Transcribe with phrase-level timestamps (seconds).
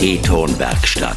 [0.00, 1.16] Die Tonwerkstatt.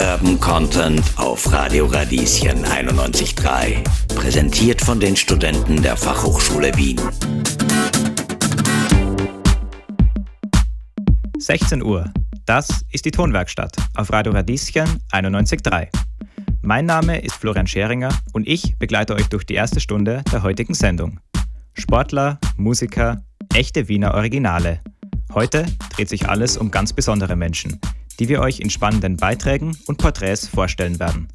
[0.00, 3.84] Urban Content auf Radio Radieschen 91.3.
[4.14, 6.98] Präsentiert von den Studenten der Fachhochschule Wien.
[11.38, 12.10] 16 Uhr.
[12.46, 15.88] Das ist die Tonwerkstatt auf Radio Radieschen 91.3.
[16.62, 20.72] Mein Name ist Florian Scheringer und ich begleite euch durch die erste Stunde der heutigen
[20.72, 21.20] Sendung.
[21.74, 23.22] Sportler, Musiker,
[23.52, 24.80] echte Wiener Originale.
[25.34, 25.64] Heute
[25.94, 27.80] dreht sich alles um ganz besondere Menschen,
[28.20, 31.28] die wir euch in spannenden Beiträgen und Porträts vorstellen werden.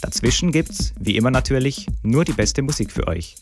[0.00, 3.34] Dazwischen gibt's, wie immer natürlich, nur die beste Musik für euch.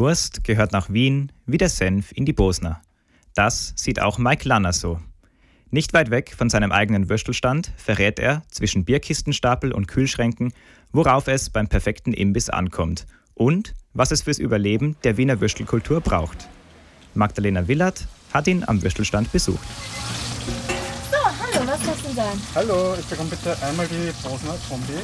[0.00, 2.80] Wurst gehört nach Wien wie der Senf in die Bosner.
[3.34, 4.98] Das sieht auch Mike Lanner so.
[5.70, 10.52] Nicht weit weg von seinem eigenen Würstelstand verrät er zwischen Bierkistenstapel und Kühlschränken,
[10.90, 16.48] worauf es beim perfekten Imbiss ankommt und was es fürs Überleben der Wiener Würstelkultur braucht.
[17.14, 19.68] Magdalena Willert hat ihn am Würstelstand besucht.
[21.10, 22.40] So, hallo, was soll denn sein?
[22.54, 24.94] Hallo, ich bekomme bitte einmal die Bosner Kombi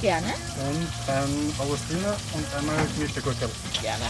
[0.00, 0.28] Gerne.
[0.68, 3.50] und ein Augustiner und einmal gemischte Gurkel.
[3.82, 4.06] Gerne.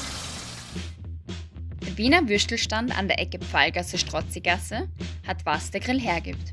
[1.86, 4.88] Der Wiener Würstelstand an der Ecke Pfeilgasse Strozzigasse
[5.26, 6.52] hat was der Grill hergibt.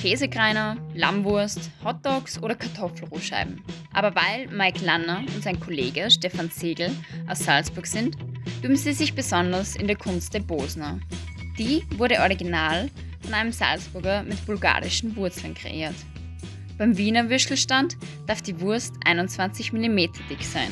[0.00, 3.60] Käsekreiner, Lammwurst, Hotdogs oder Kartoffelrohscheiben.
[3.92, 6.90] Aber weil Mike Lanner und sein Kollege Stefan Segel
[7.28, 8.16] aus Salzburg sind,
[8.62, 11.00] üben sie sich besonders in der Kunst der Bosner.
[11.58, 12.88] Die wurde original
[13.20, 15.96] von einem Salzburger mit bulgarischen Wurzeln kreiert.
[16.78, 17.96] Beim Wiener Würstelstand
[18.26, 19.96] darf die Wurst 21 mm
[20.30, 20.70] dick sein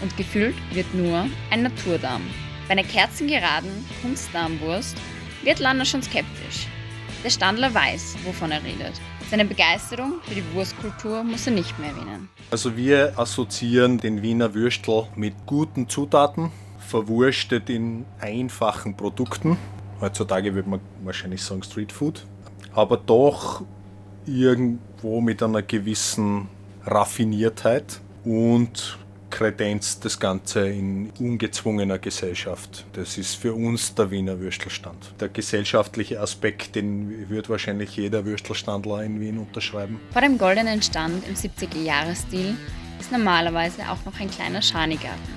[0.00, 2.22] und gefüllt wird nur ein Naturdarm.
[2.68, 3.70] Bei einer kerzengeraden
[4.02, 4.96] Kunstdarmwurst
[5.42, 6.68] wird Lanner schon skeptisch.
[7.24, 8.92] Der Standler weiß, wovon er redet.
[9.30, 12.28] Seine Begeisterung für die Wurstkultur muss er nicht mehr erwähnen.
[12.50, 19.56] Also wir assoziieren den Wiener Würstel mit guten Zutaten, verwurstet in einfachen Produkten.
[20.00, 22.26] Heutzutage würde man wahrscheinlich sagen Street Food.
[22.74, 23.62] Aber doch
[24.26, 26.48] irgendwo mit einer gewissen
[26.84, 28.98] Raffiniertheit und
[29.32, 32.84] kredenzt das Ganze in ungezwungener Gesellschaft.
[32.92, 35.14] Das ist für uns der Wiener Würstelstand.
[35.18, 39.98] Der gesellschaftliche Aspekt, den wird wahrscheinlich jeder Würstelstandler in Wien unterschreiben.
[40.12, 42.54] Vor dem goldenen Stand im 70er-Jahres-Stil
[43.00, 45.34] ist normalerweise auch noch ein kleiner Schanigarten,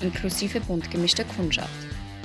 [0.00, 1.68] inklusive bunt gemischter Kundschaft.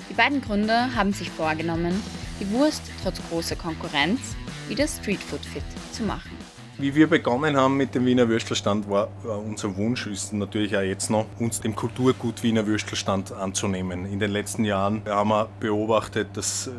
[0.09, 2.01] Die beiden Gründer haben sich vorgenommen,
[2.39, 4.35] die Wurst trotz großer Konkurrenz
[4.69, 6.36] wieder Streetfood fit zu machen.
[6.79, 11.09] Wie wir begonnen haben mit dem Wiener Würstelstand, war unser Wunsch, ist natürlich auch jetzt
[11.09, 14.05] noch, uns dem Kulturgut Wiener Würstelstand anzunehmen.
[14.05, 16.71] In den letzten Jahren haben wir beobachtet, dass äh,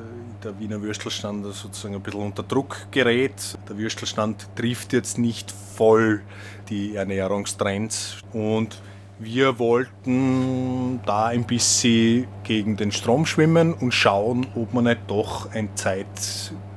[0.44, 3.58] der Wiener Würstelstand sozusagen ein bisschen unter Druck gerät.
[3.68, 6.22] Der Würstelstand trifft jetzt nicht voll
[6.68, 8.80] die Ernährungstrends und
[9.18, 15.50] wir wollten da ein bisschen gegen den Strom schwimmen und schauen, ob man nicht doch
[15.52, 15.74] ein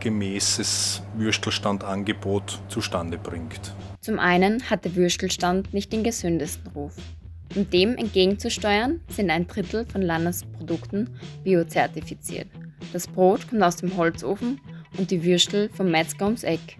[0.02, 3.74] zeitgemäßes Würstelstandangebot zustande bringt.
[4.00, 6.96] Zum einen hat der Würstelstand nicht den gesündesten Ruf.
[7.56, 11.10] Um dem entgegenzusteuern, sind ein Drittel von Landesprodukten
[11.44, 12.48] biozertifiziert.
[12.94, 14.60] Das Brot kommt aus dem Holzofen
[14.98, 16.78] und die Würstel vom Metzger ums Eck.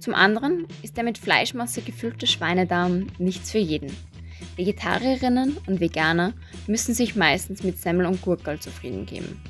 [0.00, 3.94] Zum anderen ist der mit Fleischmasse gefüllte Schweinedarm nichts für jeden.
[4.56, 6.32] Vegetarierinnen und Veganer
[6.66, 9.40] müssen sich meistens mit Semmel und Gurkel zufrieden geben.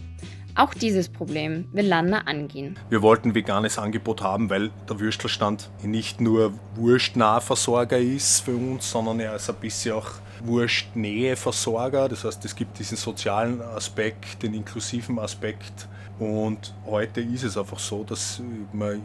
[0.59, 2.77] Auch dieses Problem will Landa angehen.
[2.91, 9.21] Wir wollten veganes Angebot haben, weil der Würstelstand nicht nur Wurstnahversorger ist für uns, sondern
[9.21, 10.11] er ist ein bisschen auch
[10.43, 12.09] Wurstnäheversorger.
[12.09, 15.87] Das heißt, es gibt diesen sozialen Aspekt, den inklusiven Aspekt.
[16.19, 19.01] Und heute ist es einfach so, dass man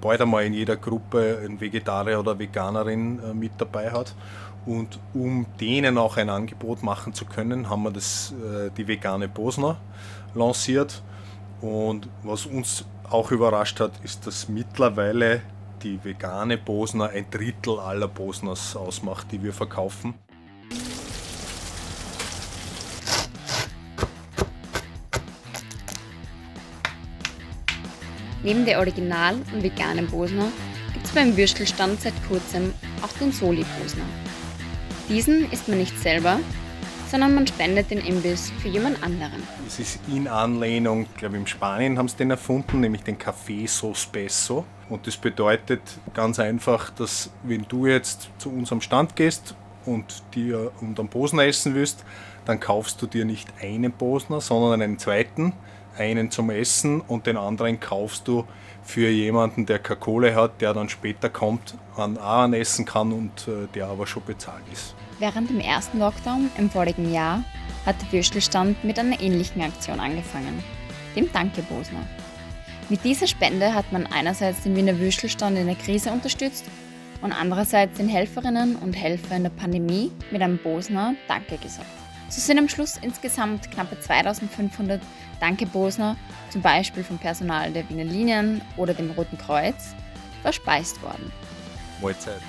[0.00, 4.16] bald einmal in jeder Gruppe einen Vegetarier oder Veganerin äh, mit dabei hat.
[4.66, 9.28] Und um denen auch ein Angebot machen zu können, haben wir das, äh, die vegane
[9.28, 9.78] Bosner
[10.34, 11.02] lanciert.
[11.60, 15.42] Und was uns auch überrascht hat, ist, dass mittlerweile
[15.82, 20.14] die vegane Bosner ein Drittel aller Bosners ausmacht, die wir verkaufen.
[28.42, 30.48] Neben der Original- und veganen Bosner
[30.94, 32.72] gibt es beim Würstelstand seit kurzem
[33.02, 34.04] auch den Soli-Bosner.
[35.10, 36.40] Diesen isst man nicht selber,
[37.10, 39.42] sondern man spendet den Imbiss für jemand anderen.
[39.66, 43.68] Es ist in Anlehnung, ich glaube in Spanien haben sie den erfunden, nämlich den Café
[43.68, 44.64] Sospeso.
[44.88, 45.80] Und das bedeutet
[46.14, 49.54] ganz einfach, dass wenn du jetzt zu unserem Stand gehst
[49.86, 52.04] und dir um den Bosner essen willst,
[52.44, 55.52] dann kaufst du dir nicht einen Bosner, sondern einen zweiten,
[55.98, 58.44] einen zum Essen und den anderen kaufst du
[58.82, 63.48] für jemanden, der keine Kohle hat, der dann später kommt, an auch essen kann und
[63.48, 64.94] äh, der aber schon bezahlt ist.
[65.20, 67.44] Während dem ersten Lockdown im vorigen Jahr
[67.84, 70.64] hat der Würstelstand mit einer ähnlichen Aktion angefangen,
[71.14, 72.00] dem Danke Bosner.
[72.88, 76.64] Mit dieser Spende hat man einerseits den Wiener Würstelstand in der Krise unterstützt
[77.20, 81.86] und andererseits den Helferinnen und Helfer in der Pandemie mit einem Bosner Danke gesagt.
[82.30, 85.02] So sind am Schluss insgesamt knappe 2500
[85.38, 86.16] Danke Bosner,
[86.48, 89.94] zum Beispiel vom Personal der Wiener Linien oder dem Roten Kreuz,
[90.42, 91.30] verspeist worden.
[92.00, 92.40] Mahlzeit.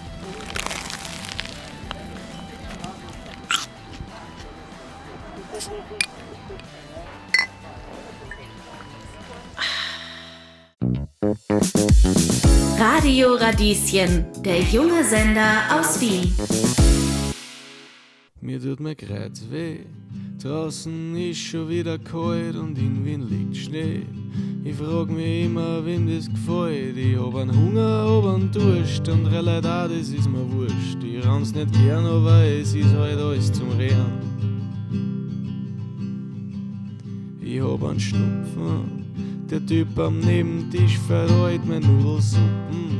[12.79, 16.33] Radio Radieschen, der junge Sender aus Wien.
[18.41, 19.81] Mir tut mir kreuz weh.
[20.41, 24.01] Draußen ist schon wieder kalt und in Wien liegt Schnee.
[24.63, 26.97] Ich frag mich immer, wem das gefällt.
[26.97, 31.03] Ich hab einen Hunger, hab einen Durst und relativ auch, das ist mir wurscht.
[31.03, 34.50] Ich rann's nicht gern, aber es ist halt alles zum Rehren.
[37.53, 42.91] Ich hab einen Schnupfen, der Typ am Nebentisch verreut meine Nudelsuppen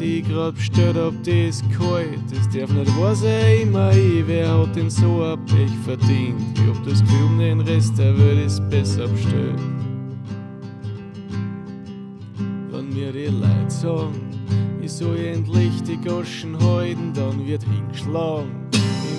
[0.00, 2.18] die grad bestellt hab, die ist kalt.
[2.30, 4.26] Das darf nicht wahr sein, immer ich.
[4.26, 6.40] Wer hat denn so ein Pech verdient?
[6.54, 9.60] Ich hab das Gefühl, um den Rest der Welt ist besser bestellt.
[12.70, 14.20] Wenn mir die Leute sagen,
[14.80, 18.67] ich soll endlich die Goschen halten, dann wird hingeschlagen.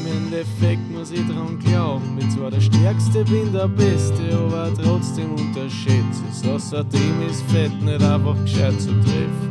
[0.09, 5.33] Im Endeffekt muss ich dran glauben, bin zwar der Stärkste, bin der Beste, aber trotzdem
[5.33, 6.47] unterschätze es.
[6.47, 9.49] Außerdem ist Fett nicht einfach gescheit zu treffen.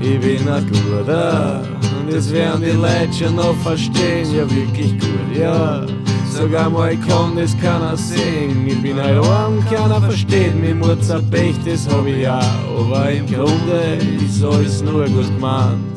[0.00, 1.62] Ich bin ein Guter
[2.00, 4.34] und das werden die Leute schon noch verstehen.
[4.34, 5.86] Ja, wirklich gut, ja.
[6.30, 8.66] Sogar mal kann das keiner sehen.
[8.66, 10.74] Ich bin ein arm, keiner versteht mich.
[10.74, 12.42] Mutter Pech, das hab ich auch.
[12.80, 15.93] Aber im Grunde ist alles nur gut gemeint.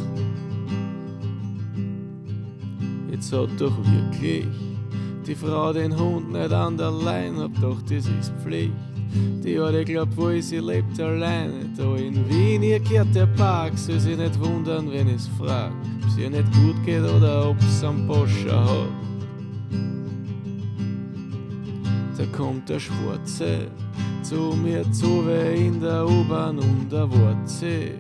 [3.18, 4.46] Jetzt hat doch wirklich
[5.26, 8.72] die Frau den Hund nicht an der Leine, hab doch das ist Pflicht.
[9.44, 11.66] Die Alte glaubt wohl, sie lebt alleine.
[11.76, 15.74] Da in Wien, ihr kehrt der Park, soll sich nicht wundern, wenn es fragt.
[16.04, 18.90] ob's ihr nicht gut geht oder ob's am Porsche hat.
[22.20, 23.70] Da kommt der Schwarze
[24.22, 27.94] zu mir zu, wer in der U-Bahn und wart sie,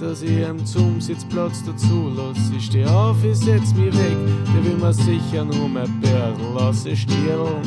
[0.00, 2.50] dass ich ihm zum Sitzplatz dazu lass.
[2.56, 4.16] Ich steh auf, ich setz mich weg,
[4.54, 7.62] der will mir sicher nur mehr Perlen lasse stirlen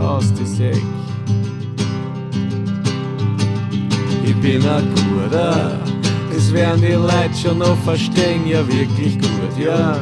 [0.00, 0.82] aus die Säck.
[4.24, 5.78] Ich bin ein Guter,
[6.32, 9.96] das werden die Leute schon noch verstehen, ja wirklich gut, ja.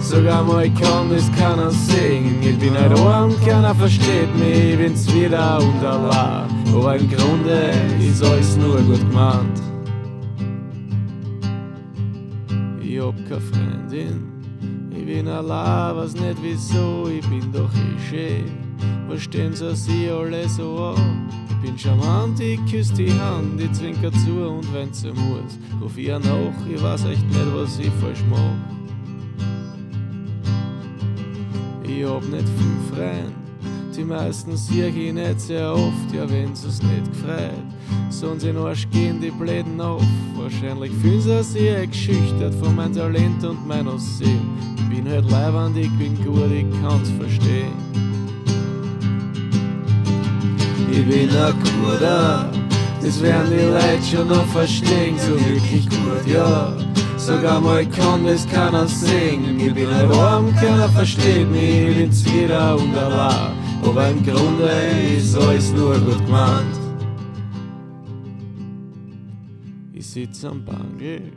[0.00, 2.38] Sogar mal kann es keiner singen.
[2.40, 6.48] Ich bin ein arm, keiner versteht mich, ich bin's wieder und allein.
[6.74, 9.67] Aber im Grunde ist alles nur gut gemeint.
[13.08, 14.22] Hab keine Freundin,
[14.90, 18.44] ich bin allein, weiß nicht wieso, ich bin doch eh schön.
[19.08, 21.30] Was stehen so sie alle so an?
[21.48, 25.96] Ich bin charmant, ich küss die Hand, ich zwinker zu und wenn sie muss, ruf
[25.96, 28.38] ihr nach, ich weiß echt nicht, was ich falsch mach.
[31.82, 33.32] Ich hab nicht viel Freund,
[33.96, 37.77] die meisten sehe ich nicht sehr oft, ja wenn es nicht gefreut.
[38.10, 40.02] Sonst in Arsch gehen die Bläden auf.
[40.36, 44.40] Wahrscheinlich fühlen sie sich geschüchtert von meinem Talent und meiner Sinn.
[44.76, 47.72] Ich bin halt leibend, ich bin gut, ich kann's verstehen.
[50.90, 52.50] Ich bin ein Guter,
[53.02, 56.72] das werden die Leute schon noch verstehen, so wirklich gut, ja.
[57.16, 59.60] Sogar mal kann es keiner singen.
[59.60, 62.96] Ich bin ein arm, keiner versteht mich, ich bin's wieder und.
[62.96, 64.70] Aber im Grunde
[65.16, 66.77] ist alles nur gut gemeint.
[70.12, 71.32] Sitz am Bangel,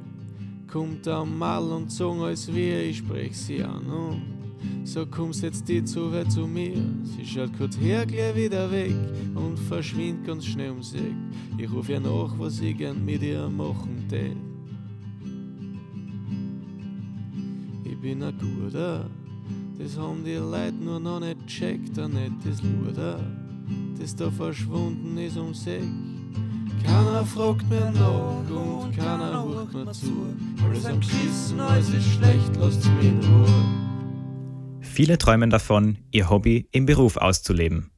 [0.71, 4.41] kommt am Mal und zong als wir, ich sprech sie an und
[4.85, 6.77] so kommst jetzt die zu zu mir.
[7.03, 8.95] Sie schaut kurz her, gleich wieder weg
[9.35, 11.15] und verschwindet ganz schnell ums Eck.
[11.57, 14.37] Ich ruf ihr nach, was ich gern mit ihr machen tät.
[17.83, 19.09] Ich bin ein Guter,
[19.77, 23.19] das haben die Leute nur noch nicht checkt, ein nettes Luder,
[23.99, 26.10] das da verschwunden ist ums Eck.
[26.83, 30.35] Keiner fragt mir nach und keiner hört mir zu.
[30.63, 33.81] Alles am Kissen, alles ist schlecht, lasst's mich in Ruhe.
[34.81, 37.91] Viele träumen davon, ihr Hobby im Beruf auszuleben.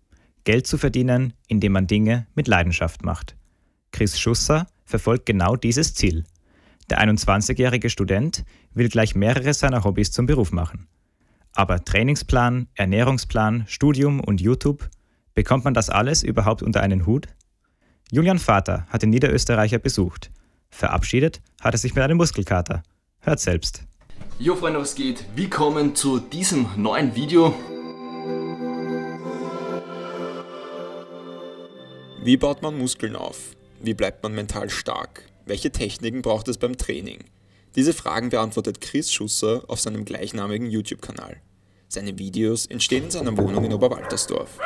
[0.44, 3.36] Geld zu verdienen, indem man Dinge mit Leidenschaft macht.
[3.92, 6.26] Chris Schusser verfolgt genau dieses Ziel.
[6.90, 10.88] Der 21-jährige Student will gleich mehrere seiner Hobbys zum Beruf machen.
[11.54, 14.90] Aber Trainingsplan, Ernährungsplan, Studium und YouTube,
[15.34, 17.28] bekommt man das alles überhaupt unter einen Hut?
[18.14, 20.30] Julian Vater hat den Niederösterreicher besucht.
[20.70, 22.84] Verabschiedet hat er sich mit einem Muskelkater.
[23.22, 23.86] Hört selbst.
[24.38, 25.26] Jo Freunde, was geht?
[25.36, 27.56] Willkommen zu diesem neuen Video.
[32.24, 33.56] Wie baut man Muskeln auf?
[33.82, 35.24] Wie bleibt man mental stark?
[35.48, 37.24] Welche Techniken braucht es beim Training?
[37.76, 41.38] Diese Fragen beantwortet Chris Schusser auf seinem gleichnamigen YouTube-Kanal.
[41.88, 44.60] Seine Videos entstehen in seiner Wohnung in Oberwaltersdorf.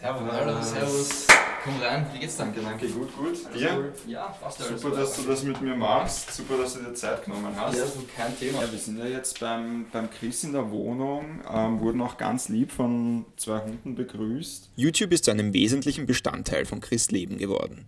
[0.00, 0.32] Servus.
[0.32, 1.26] Hallo, servus.
[1.62, 2.54] Komm rein, wie geht's dann?
[2.54, 3.36] Danke, gut, gut.
[3.54, 3.92] Dir?
[4.06, 4.80] Ja, passt alles.
[4.80, 6.34] Super, dass du das mit mir machst.
[6.34, 7.76] Super, dass du dir Zeit genommen hast.
[7.76, 8.62] Ja, so kein Thema.
[8.62, 12.48] Ja, wir sind ja jetzt beim, beim Chris in der Wohnung, ähm, wurden auch ganz
[12.48, 14.70] lieb von zwei Hunden begrüßt.
[14.74, 17.86] YouTube ist zu einem wesentlichen Bestandteil von Chris Leben geworden.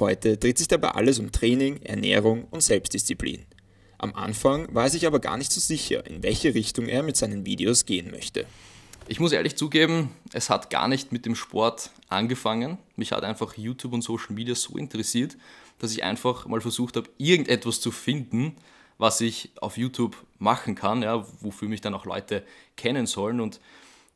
[0.00, 3.46] Heute dreht sich dabei alles um Training, Ernährung und Selbstdisziplin.
[3.98, 7.16] Am Anfang war er sich aber gar nicht so sicher, in welche Richtung er mit
[7.16, 8.46] seinen Videos gehen möchte.
[9.08, 12.78] Ich muss ehrlich zugeben, es hat gar nicht mit dem Sport angefangen.
[12.96, 15.36] Mich hat einfach YouTube und Social Media so interessiert,
[15.78, 18.56] dass ich einfach mal versucht habe, irgendetwas zu finden,
[18.98, 22.44] was ich auf YouTube machen kann, ja, wofür mich dann auch Leute
[22.76, 23.40] kennen sollen.
[23.40, 23.60] Und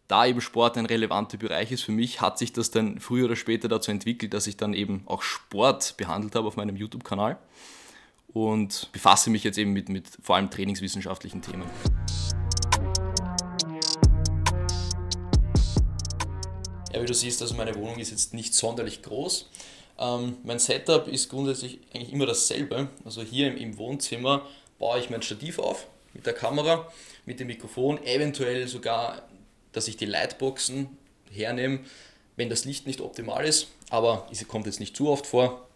[0.08, 3.36] da eben Sport ein relevanter Bereich ist für mich, hat sich das dann früher oder
[3.36, 7.38] später dazu entwickelt, dass ich dann eben auch Sport behandelt habe auf meinem YouTube-Kanal
[8.32, 11.64] und befasse mich jetzt eben mit, mit vor allem trainingswissenschaftlichen Themen.
[16.96, 19.50] Ja, wie du siehst, also meine Wohnung ist jetzt nicht sonderlich groß.
[19.98, 22.88] Ähm, mein Setup ist grundsätzlich eigentlich immer dasselbe.
[23.04, 24.46] Also hier im, im Wohnzimmer
[24.78, 26.90] baue ich mein Stativ auf mit der Kamera,
[27.26, 29.28] mit dem Mikrofon, eventuell sogar,
[29.72, 30.88] dass ich die Lightboxen
[31.30, 31.80] hernehme,
[32.36, 35.68] wenn das Licht nicht optimal ist, aber es kommt jetzt nicht zu oft vor.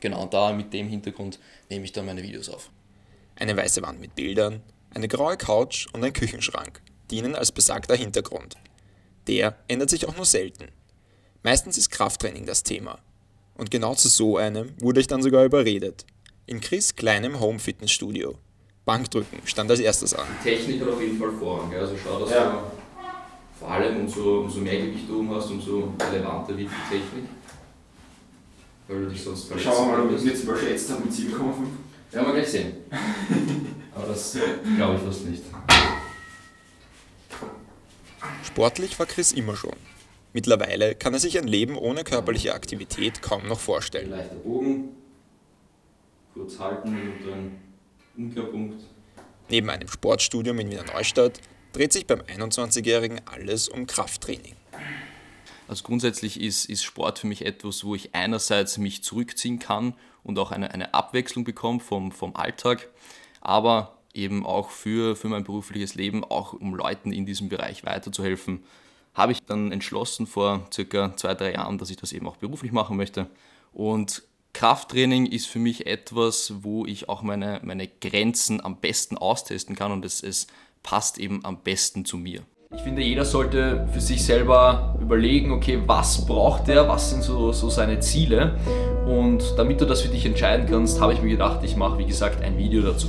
[0.00, 1.38] Genau, da mit dem Hintergrund
[1.68, 2.70] nehme ich dann meine Videos auf.
[3.36, 4.62] Eine weiße Wand mit Bildern,
[4.94, 8.56] eine graue Couch und ein Küchenschrank dienen als besagter Hintergrund.
[9.28, 10.68] Der ändert sich auch nur selten.
[11.42, 12.98] Meistens ist Krafttraining das Thema.
[13.54, 16.04] Und genau zu so einem wurde ich dann sogar überredet.
[16.46, 18.38] In Chris kleinem Home-Fitnessstudio.
[18.84, 20.26] Bankdrücken stand als erstes an.
[20.40, 21.72] Die Technik hat auf jeden Fall Vorrang.
[21.74, 22.50] Also schau, dass ja.
[22.50, 22.58] du
[23.60, 27.24] vor allem umso, umso mehr Gewicht du oben hast, umso relevanter wird die Technik.
[28.88, 29.68] Weil du dich sonst verletzt.
[29.68, 31.32] Schauen wir mal, ob ich jetzt überschätzt habe mit 7,5.
[32.10, 32.72] Werden wir gleich sehen.
[33.94, 34.36] Aber das
[34.76, 35.42] glaube ich fast nicht.
[38.52, 39.72] Sportlich war Chris immer schon.
[40.34, 44.10] Mittlerweile kann er sich ein Leben ohne körperliche Aktivität kaum noch vorstellen.
[44.10, 44.90] Leichter Bogen,
[46.34, 47.52] kurz halten und dann
[48.14, 48.84] Umkehrpunkt.
[49.48, 51.40] Neben einem Sportstudium in Wiener Neustadt
[51.72, 54.54] dreht sich beim 21-Jährigen alles um Krafttraining.
[55.66, 59.94] Also grundsätzlich ist, ist Sport für mich etwas, wo ich einerseits mich zurückziehen kann
[60.24, 62.90] und auch eine, eine Abwechslung bekomme vom, vom Alltag,
[63.40, 68.62] aber eben auch für, für mein berufliches Leben, auch um Leuten in diesem Bereich weiterzuhelfen,
[69.14, 72.72] habe ich dann entschlossen vor circa zwei, drei Jahren, dass ich das eben auch beruflich
[72.72, 73.26] machen möchte.
[73.72, 74.22] Und
[74.54, 79.92] Krafttraining ist für mich etwas, wo ich auch meine, meine Grenzen am besten austesten kann
[79.92, 80.46] und es, es
[80.82, 82.42] passt eben am besten zu mir.
[82.74, 87.52] Ich finde, jeder sollte für sich selber überlegen, okay, was braucht er, was sind so,
[87.52, 88.58] so seine Ziele.
[89.06, 92.06] Und damit du das für dich entscheiden kannst, habe ich mir gedacht, ich mache, wie
[92.06, 93.08] gesagt, ein Video dazu.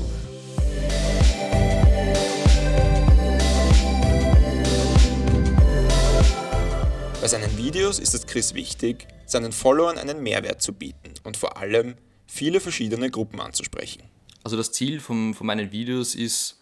[7.24, 11.56] Bei seinen Videos ist es Chris wichtig, seinen Followern einen Mehrwert zu bieten und vor
[11.56, 11.96] allem
[12.28, 14.04] viele verschiedene Gruppen anzusprechen.
[14.44, 16.60] Also das Ziel von, von meinen Videos ist,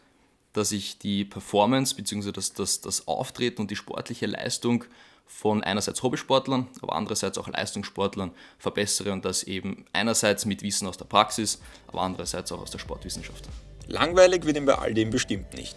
[0.54, 2.32] dass ich die Performance bzw.
[2.32, 4.84] Das, das, das Auftreten und die sportliche Leistung
[5.26, 10.98] von einerseits Hobbysportlern, aber andererseits auch Leistungssportlern verbessere und das eben einerseits mit Wissen aus
[10.98, 13.50] der Praxis, aber andererseits auch aus der Sportwissenschaft.
[13.88, 15.76] Langweilig wird ihm bei all dem bestimmt nicht.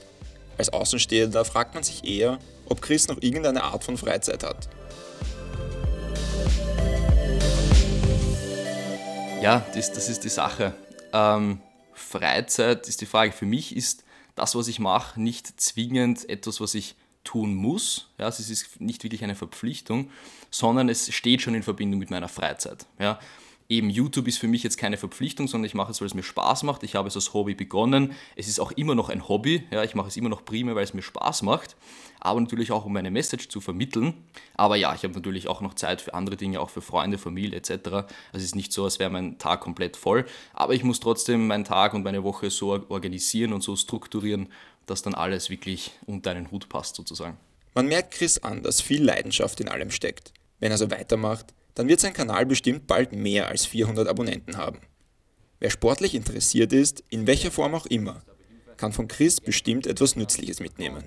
[0.58, 4.68] Als Außenstehender fragt man sich eher, ob Chris noch irgendeine Art von Freizeit hat.
[9.42, 10.74] Ja, das, das ist die Sache.
[11.12, 11.60] Ähm,
[11.92, 13.32] Freizeit ist die Frage.
[13.32, 14.04] Für mich ist
[14.34, 18.08] das, was ich mache, nicht zwingend etwas, was ich tun muss.
[18.18, 20.10] Ja, es ist nicht wirklich eine Verpflichtung,
[20.50, 22.86] sondern es steht schon in Verbindung mit meiner Freizeit.
[22.98, 23.18] Ja,
[23.68, 26.22] eben YouTube ist für mich jetzt keine Verpflichtung, sondern ich mache es, weil es mir
[26.22, 26.82] Spaß macht.
[26.82, 28.12] Ich habe es als Hobby begonnen.
[28.36, 29.64] Es ist auch immer noch ein Hobby.
[29.70, 31.76] Ja, ich mache es immer noch prima, weil es mir Spaß macht.
[32.20, 34.14] Aber natürlich auch, um meine Message zu vermitteln.
[34.54, 37.56] Aber ja, ich habe natürlich auch noch Zeit für andere Dinge, auch für Freunde, Familie
[37.58, 37.70] etc.
[37.72, 40.26] Also es ist nicht so, als wäre mein Tag komplett voll.
[40.52, 44.48] Aber ich muss trotzdem meinen Tag und meine Woche so organisieren und so strukturieren,
[44.86, 47.38] dass dann alles wirklich unter einen Hut passt sozusagen.
[47.74, 50.32] Man merkt Chris an, dass viel Leidenschaft in allem steckt.
[50.60, 54.78] Wenn er so weitermacht, dann wird sein Kanal bestimmt bald mehr als 400 Abonnenten haben.
[55.58, 58.22] Wer sportlich interessiert ist, in welcher Form auch immer,
[58.76, 61.04] kann von Chris bestimmt etwas Nützliches mitnehmen.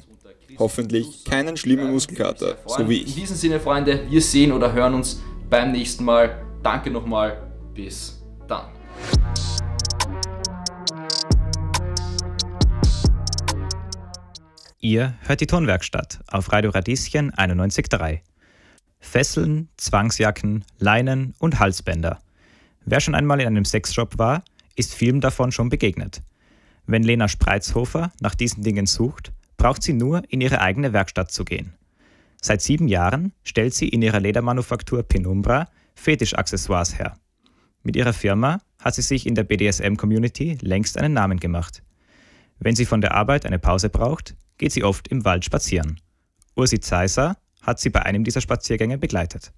[0.58, 3.10] Hoffentlich keinen schlimmen Muskelkater, so wie ich.
[3.10, 6.44] In diesem Sinne, Freunde, wir sehen oder hören uns beim nächsten Mal.
[6.64, 8.72] Danke nochmal, bis dann.
[14.80, 18.22] Ihr hört die Tonwerkstatt auf Radio Radieschen 91.3.
[19.08, 22.20] Fesseln, Zwangsjacken, Leinen und Halsbänder.
[22.86, 24.44] Wer schon einmal in einem Sexshop war,
[24.76, 26.22] ist vielen davon schon begegnet.
[26.86, 31.46] Wenn Lena Spreizhofer nach diesen Dingen sucht, braucht sie nur in ihre eigene Werkstatt zu
[31.46, 31.74] gehen.
[32.42, 37.18] Seit sieben Jahren stellt sie in ihrer Ledermanufaktur Penumbra Fetischaccessoires her.
[37.84, 41.82] Mit ihrer Firma hat sie sich in der BDSM-Community längst einen Namen gemacht.
[42.60, 46.00] Wenn sie von der Arbeit eine Pause braucht, geht sie oft im Wald spazieren.
[46.56, 47.38] Ursi Zeiser
[47.68, 49.52] hat sie bei einem dieser Spaziergänge begleitet.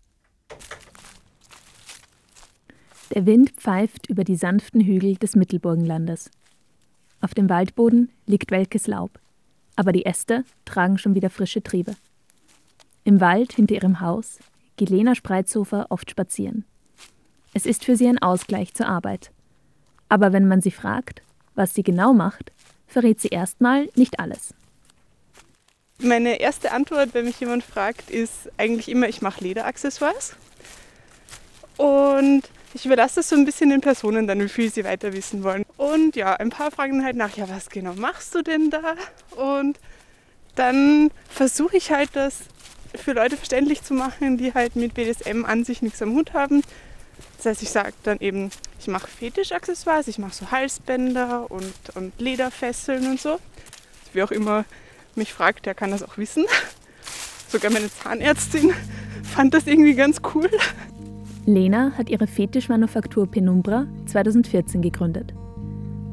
[3.13, 6.29] Der Wind pfeift über die sanften Hügel des Mittelburgenlandes.
[7.21, 9.19] Auf dem Waldboden liegt welkes Laub,
[9.75, 11.95] aber die Äste tragen schon wieder frische Triebe.
[13.03, 14.39] Im Wald hinter ihrem Haus
[14.77, 16.65] geht Lena Spreizhofer oft spazieren.
[17.53, 19.31] Es ist für sie ein Ausgleich zur Arbeit.
[20.07, 21.21] Aber wenn man sie fragt,
[21.55, 22.51] was sie genau macht,
[22.87, 24.53] verrät sie erstmal nicht alles.
[26.01, 30.35] Meine erste Antwort, wenn mich jemand fragt, ist eigentlich immer, ich mache Lederaccessoires.
[31.75, 35.43] Und ich überlasse das so ein bisschen den Personen dann, wie viel sie weiter wissen
[35.43, 35.65] wollen.
[35.75, 38.95] Und ja, ein paar fragen halt nach, ja, was genau machst du denn da?
[39.35, 39.79] Und
[40.55, 42.39] dann versuche ich halt das
[42.95, 46.61] für Leute verständlich zu machen, die halt mit BDSM an sich nichts am Hut haben.
[47.37, 52.13] Das heißt, ich sage dann eben, ich mache Fetischaccessoires, ich mache so Halsbänder und, und
[52.19, 53.39] Lederfesseln und so.
[54.13, 54.65] Wie auch immer
[55.19, 56.45] mich fragt, der kann das auch wissen.
[57.47, 58.71] Sogar meine Zahnärztin
[59.23, 60.49] fand das irgendwie ganz cool.
[61.45, 65.33] Lena hat ihre Fetischmanufaktur Penumbra 2014 gegründet.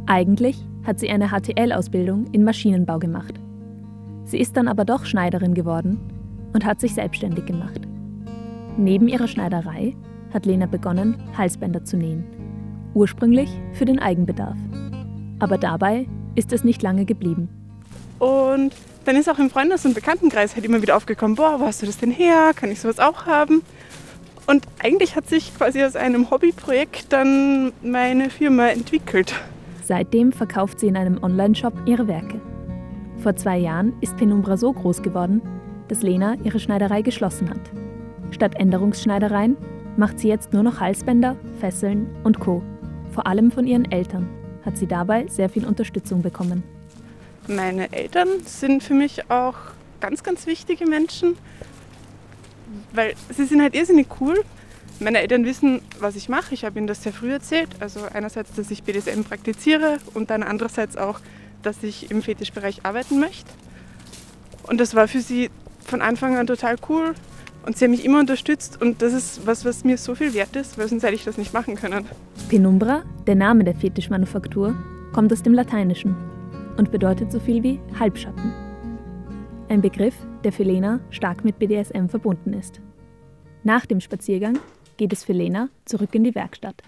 [0.06, 3.34] Eigentlich hat sie eine HTL-Ausbildung in Maschinenbau gemacht.
[4.24, 5.98] Sie ist dann aber doch Schneiderin geworden
[6.52, 7.80] und hat sich selbstständig gemacht.
[8.76, 9.94] Neben ihrer Schneiderei
[10.32, 12.24] hat Lena begonnen, Halsbänder zu nähen.
[12.94, 14.56] Ursprünglich für den Eigenbedarf.
[15.38, 17.48] Aber dabei ist es nicht lange geblieben.
[18.18, 18.72] Und
[19.06, 21.86] dann ist auch im Freundes- und Bekanntenkreis halt immer wieder aufgekommen, boah, wo hast du
[21.86, 22.52] das denn her?
[22.54, 23.62] Kann ich sowas auch haben?
[24.46, 29.34] Und eigentlich hat sich quasi aus einem Hobbyprojekt dann meine Firma entwickelt.
[29.82, 32.40] Seitdem verkauft sie in einem Online-Shop ihre Werke.
[33.18, 35.40] Vor zwei Jahren ist Penumbra so groß geworden,
[35.88, 37.60] dass Lena ihre Schneiderei geschlossen hat.
[38.30, 39.56] Statt Änderungsschneidereien
[39.96, 42.62] macht sie jetzt nur noch Halsbänder, Fesseln und Co.
[43.12, 44.28] Vor allem von ihren Eltern
[44.64, 46.75] hat sie dabei sehr viel Unterstützung bekommen.
[47.48, 49.54] Meine Eltern sind für mich auch
[50.00, 51.36] ganz, ganz wichtige Menschen,
[52.92, 54.42] weil sie sind halt irrsinnig cool.
[54.98, 56.54] Meine Eltern wissen, was ich mache.
[56.54, 57.68] Ich habe ihnen das sehr früh erzählt.
[57.80, 61.20] Also einerseits, dass ich BDSM praktiziere und dann andererseits auch,
[61.62, 63.50] dass ich im Fetischbereich arbeiten möchte.
[64.64, 65.50] Und das war für sie
[65.84, 67.14] von Anfang an total cool.
[67.64, 70.54] Und sie haben mich immer unterstützt und das ist was, was mir so viel wert
[70.54, 72.06] ist, weil sonst hätte ich das nicht machen können.
[72.48, 74.76] Penumbra, der Name der Fetischmanufaktur,
[75.12, 76.35] kommt aus dem Lateinischen
[76.76, 78.52] und bedeutet so viel wie Halbschatten.
[79.68, 82.80] Ein Begriff, der für Lena stark mit BDSM verbunden ist.
[83.64, 84.58] Nach dem Spaziergang
[84.96, 86.82] geht es für Lena zurück in die Werkstatt.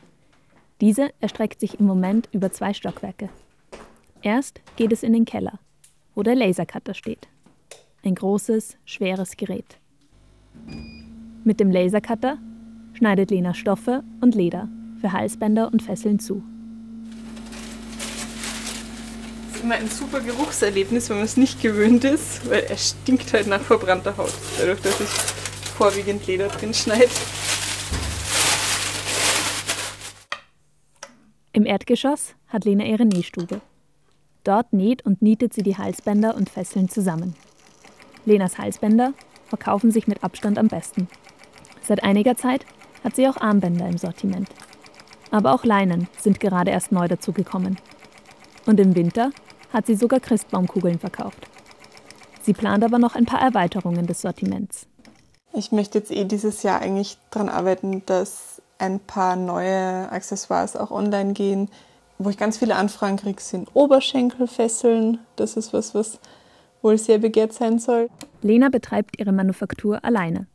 [0.81, 3.29] Diese erstreckt sich im Moment über zwei Stockwerke.
[4.23, 5.59] Erst geht es in den Keller,
[6.15, 7.29] wo der Lasercutter steht.
[8.05, 9.79] Ein großes, schweres Gerät.
[11.43, 12.39] Mit dem Lasercutter
[12.93, 14.69] schneidet Lena Stoffe und Leder
[15.01, 16.43] für Halsbänder und Fesseln zu.
[19.49, 23.35] Das ist immer ein super Geruchserlebnis, wenn man es nicht gewöhnt ist, weil er stinkt
[23.35, 25.09] halt nach verbrannter Haut, dadurch, dass ich
[25.77, 27.11] vorwiegend Leder drin schneide.
[31.53, 33.61] Im Erdgeschoss hat Lena ihre Nähstube.
[34.43, 37.37] Dort näht und nietet sie die Halsbänder und Fesseln zusammen.
[38.25, 39.13] Lenas Halsbänder
[39.49, 41.09] verkaufen sich mit Abstand am besten.
[41.83, 42.65] Seit einiger Zeit
[43.05, 44.49] hat sie auch Armbänder im Sortiment.
[45.31, 47.77] Aber auch Leinen sind gerade erst neu dazugekommen.
[48.65, 49.31] Und im Winter
[49.73, 51.47] hat sie sogar Christbaumkugeln verkauft.
[52.43, 54.87] Sie plant aber noch ein paar Erweiterungen des Sortiments.
[55.53, 60.91] Ich möchte jetzt eh dieses Jahr eigentlich daran arbeiten, dass ein paar neue Accessoires auch
[60.91, 61.69] online gehen.
[62.19, 65.19] Wo ich ganz viele Anfragen kriege, sind Oberschenkelfesseln.
[65.37, 66.21] Das ist was, was
[66.83, 68.09] wohl sehr begehrt sein soll.
[68.43, 70.47] Lena betreibt ihre Manufaktur alleine.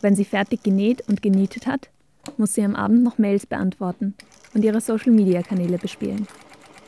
[0.00, 1.88] Wenn sie fertig genäht und genietet hat,
[2.36, 4.14] muss sie am Abend noch Mails beantworten
[4.54, 6.26] und ihre Social-Media-Kanäle bespielen.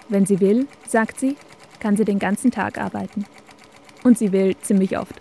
[0.09, 1.37] Wenn sie will, sagt sie,
[1.81, 3.25] kann sie den ganzen Tag arbeiten.
[4.05, 5.21] Und sie will ziemlich oft.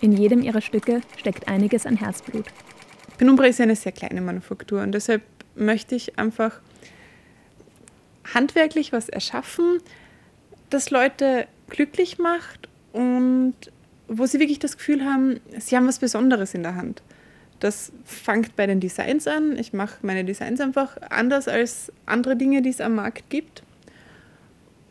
[0.00, 2.46] In jedem ihrer Stücke steckt einiges an Herzblut.
[3.18, 5.22] Penumbra ist eine sehr kleine Manufaktur und deshalb
[5.54, 6.60] möchte ich einfach
[8.32, 9.80] handwerklich was erschaffen,
[10.70, 13.54] das Leute glücklich macht und
[14.08, 17.02] wo sie wirklich das Gefühl haben, sie haben was Besonderes in der Hand.
[17.60, 19.56] Das fängt bei den Designs an.
[19.58, 23.62] Ich mache meine Designs einfach anders als andere Dinge, die es am Markt gibt.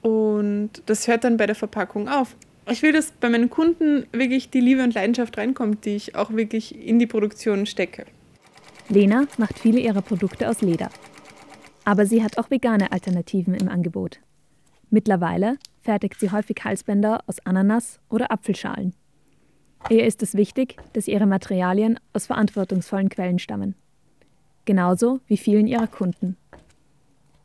[0.01, 2.35] Und das hört dann bei der Verpackung auf.
[2.69, 6.31] Ich will, dass bei meinen Kunden wirklich die Liebe und Leidenschaft reinkommt, die ich auch
[6.31, 8.05] wirklich in die Produktion stecke.
[8.89, 10.89] Lena macht viele ihrer Produkte aus Leder.
[11.83, 14.19] Aber sie hat auch vegane Alternativen im Angebot.
[14.89, 18.93] Mittlerweile fertigt sie häufig Halsbänder aus Ananas oder Apfelschalen.
[19.89, 23.75] Ihr ist es wichtig, dass ihre Materialien aus verantwortungsvollen Quellen stammen.
[24.65, 26.37] Genauso wie vielen ihrer Kunden.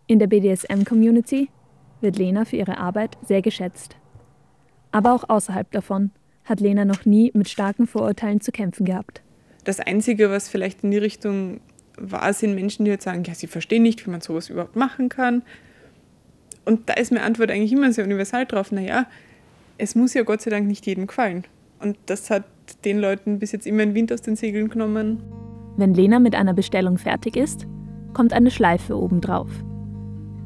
[0.07, 1.49] In der BDSM-Community
[2.05, 3.97] wird Lena für ihre Arbeit sehr geschätzt.
[4.93, 6.13] Aber auch außerhalb davon
[6.45, 9.23] hat Lena noch nie mit starken Vorurteilen zu kämpfen gehabt.
[9.65, 11.61] Das Einzige, was vielleicht in die Richtung
[11.97, 15.09] war, sind Menschen, die jetzt sagen, ja, sie verstehen nicht, wie man sowas überhaupt machen
[15.09, 15.43] kann.
[16.65, 19.07] Und da ist meine Antwort eigentlich immer sehr universal drauf, naja,
[19.79, 21.45] es muss ja Gott sei Dank nicht jedem gefallen.
[21.81, 22.45] Und das hat
[22.85, 25.23] den Leuten bis jetzt immer einen Wind aus den Segeln genommen.
[25.77, 27.67] Wenn Lena mit einer Bestellung fertig ist,
[28.13, 29.51] kommt eine Schleife obendrauf.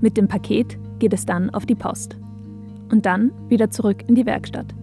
[0.01, 2.17] Mit dem Paket geht es dann auf die Post.
[2.91, 4.75] Und dann wieder zurück in die Werkstatt.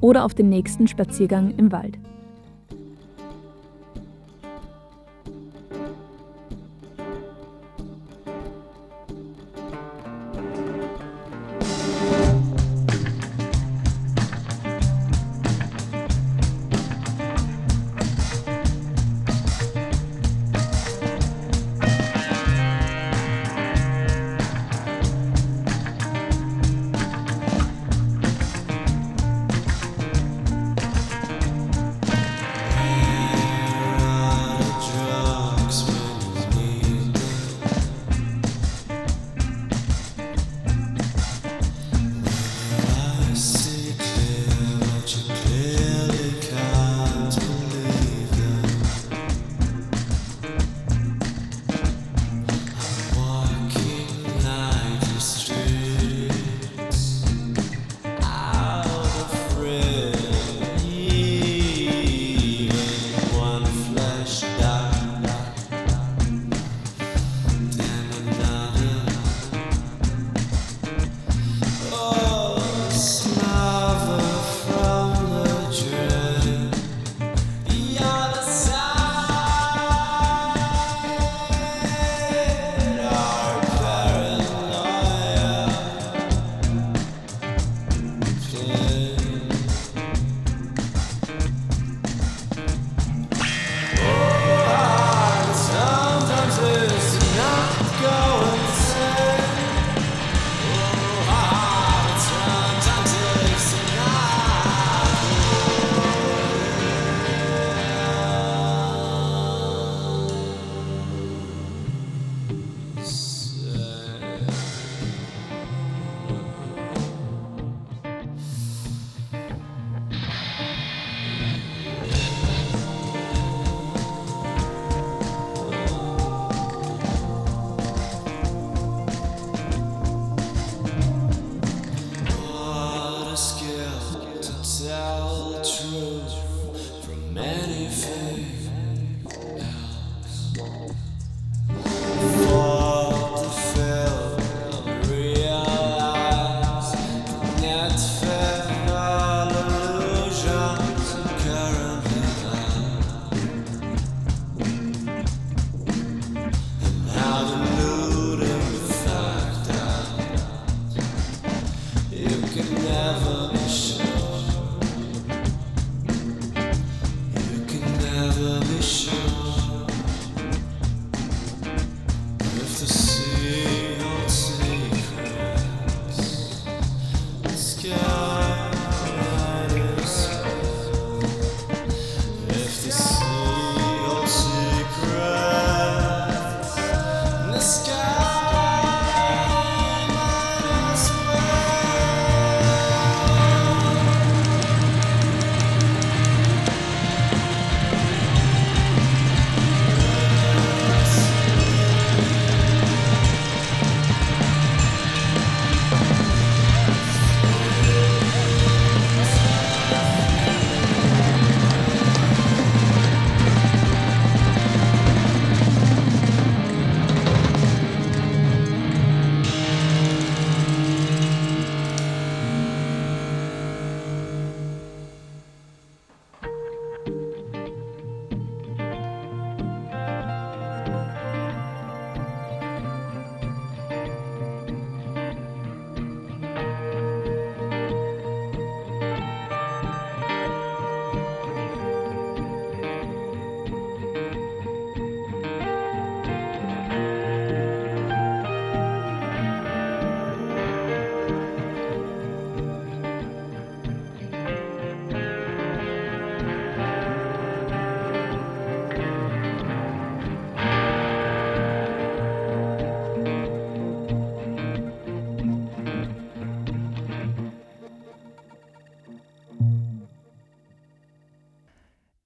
[0.00, 1.98] Oder auf den nächsten Spaziergang im Wald.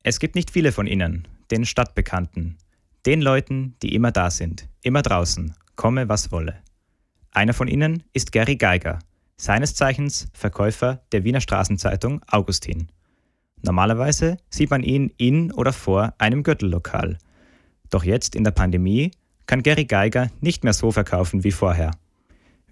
[0.08, 2.56] Es gibt nicht viele von ihnen, den Stadtbekannten,
[3.04, 6.54] den Leuten, die immer da sind, immer draußen, komme was wolle.
[7.30, 9.00] Einer von ihnen ist Gary Geiger,
[9.36, 12.88] seines Zeichens Verkäufer der Wiener Straßenzeitung Augustin.
[13.60, 17.18] Normalerweise sieht man ihn in oder vor einem Gürtellokal.
[17.90, 19.10] Doch jetzt in der Pandemie
[19.44, 21.90] kann Gary Geiger nicht mehr so verkaufen wie vorher.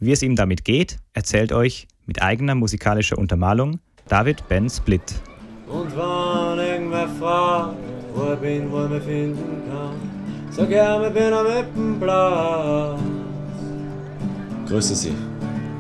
[0.01, 5.21] Wie es ihm damit geht, erzählt euch mit eigener musikalischer Untermalung David Ben Split.
[5.69, 7.77] Und wenn irgendwer fragt,
[8.15, 13.01] wo ich bin, wo ich mich finden kann, sag ja, ich bin am Ippenplatz.
[14.69, 15.15] Grüße Sie.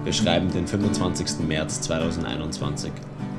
[0.03, 1.46] Wir schreiben den 25.
[1.46, 2.90] März 2021.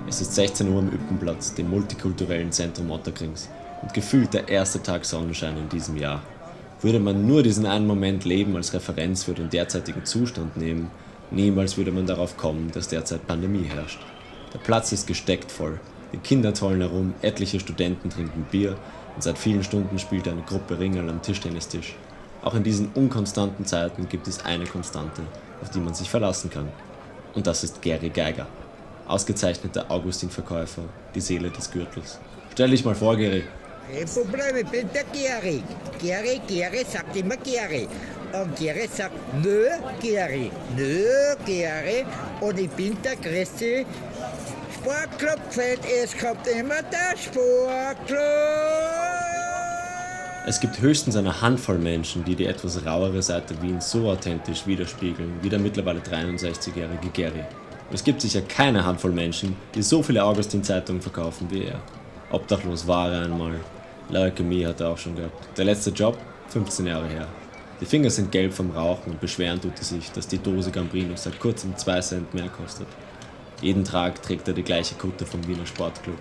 [0.07, 3.49] Es ist 16 Uhr am Üppenplatz, dem multikulturellen Zentrum Otterkrings
[3.81, 6.21] und gefühlt der erste Tag Sonnenschein in diesem Jahr.
[6.81, 10.91] Würde man nur diesen einen Moment Leben als Referenz für den derzeitigen Zustand nehmen,
[11.29, 13.99] niemals würde man darauf kommen, dass derzeit Pandemie herrscht.
[14.53, 15.79] Der Platz ist gesteckt voll,
[16.13, 18.75] die Kinder tollen herum, etliche Studenten trinken Bier
[19.15, 21.95] und seit vielen Stunden spielt eine Gruppe Ringel am Tischtennistisch.
[22.43, 25.21] Auch in diesen unkonstanten Zeiten gibt es eine Konstante,
[25.61, 26.69] auf die man sich verlassen kann.
[27.33, 28.47] Und das ist Gary Geiger
[29.07, 30.83] ausgezeichneter Augustin-Verkäufer,
[31.15, 32.19] die Seele des Gürtels.
[32.53, 33.43] Stell dich mal vor, Gary.
[33.91, 35.63] Kein Problem, ich bin der Gary.
[36.01, 37.87] Gary, Gary sagt immer Gary.
[38.33, 39.65] Und Gary sagt, nö,
[40.01, 42.05] Gary, nö, Gary.
[42.41, 43.85] Und ich bin der größte
[44.87, 45.79] Sportclub-Fan.
[46.01, 48.17] Es kommt immer der Sportclub.
[50.45, 55.33] Es gibt höchstens eine Handvoll Menschen, die die etwas rauere Seite Wiens so authentisch widerspiegeln
[55.41, 57.43] wie der mittlerweile 63-jährige Gary.
[57.91, 61.81] Es gibt sicher keine Handvoll Menschen, die so viele Augustin-Zeitungen verkaufen wie er.
[62.31, 63.59] Obdachlos war er einmal.
[64.09, 65.57] Leukämie hat er auch schon gehabt.
[65.57, 66.17] Der letzte Job?
[66.47, 67.27] 15 Jahre her.
[67.81, 71.17] Die Finger sind gelb vom Rauchen und beschweren tut er sich, dass die Dose Gambrino
[71.17, 72.87] seit kurzem 2 Cent mehr kostet.
[73.61, 76.17] Jeden Tag trägt er die gleiche Kutte vom Wiener Sportclub.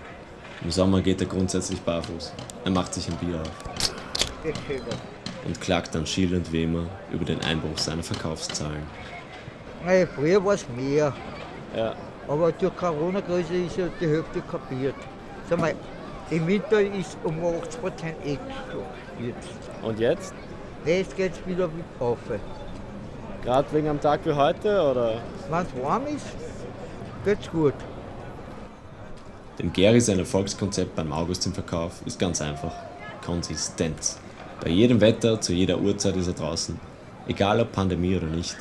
[0.63, 2.33] Im Sommer geht er grundsätzlich barfuß.
[2.65, 3.93] Er macht sich ein Bier auf.
[5.45, 8.81] Und klagt dann Schiel und Wehmer über den Einbruch seiner Verkaufszahlen.
[9.83, 11.13] Hey, früher war es mehr.
[11.75, 11.93] Ja.
[12.27, 14.95] Aber durch Corona-Krise ist ja die Hälfte kapiert.
[15.47, 15.75] Sag mal,
[16.31, 18.39] im Winter ist um 80 Prozent echt
[19.21, 19.49] jetzt.
[19.83, 20.33] Und jetzt?
[20.85, 21.69] Jetzt geht es wieder
[21.99, 22.17] auf.
[23.43, 25.21] Gerade wegen einem Tag wie heute, oder?
[25.49, 26.25] Wenn es warm ist,
[27.27, 27.73] geht's gut.
[29.59, 32.71] Dem Gary sein Erfolgskonzept beim Augustin-Verkauf ist ganz einfach.
[33.25, 34.17] Konsistenz.
[34.63, 36.79] Bei jedem Wetter, zu jeder Uhrzeit ist er draußen.
[37.27, 38.55] Egal ob Pandemie oder nicht.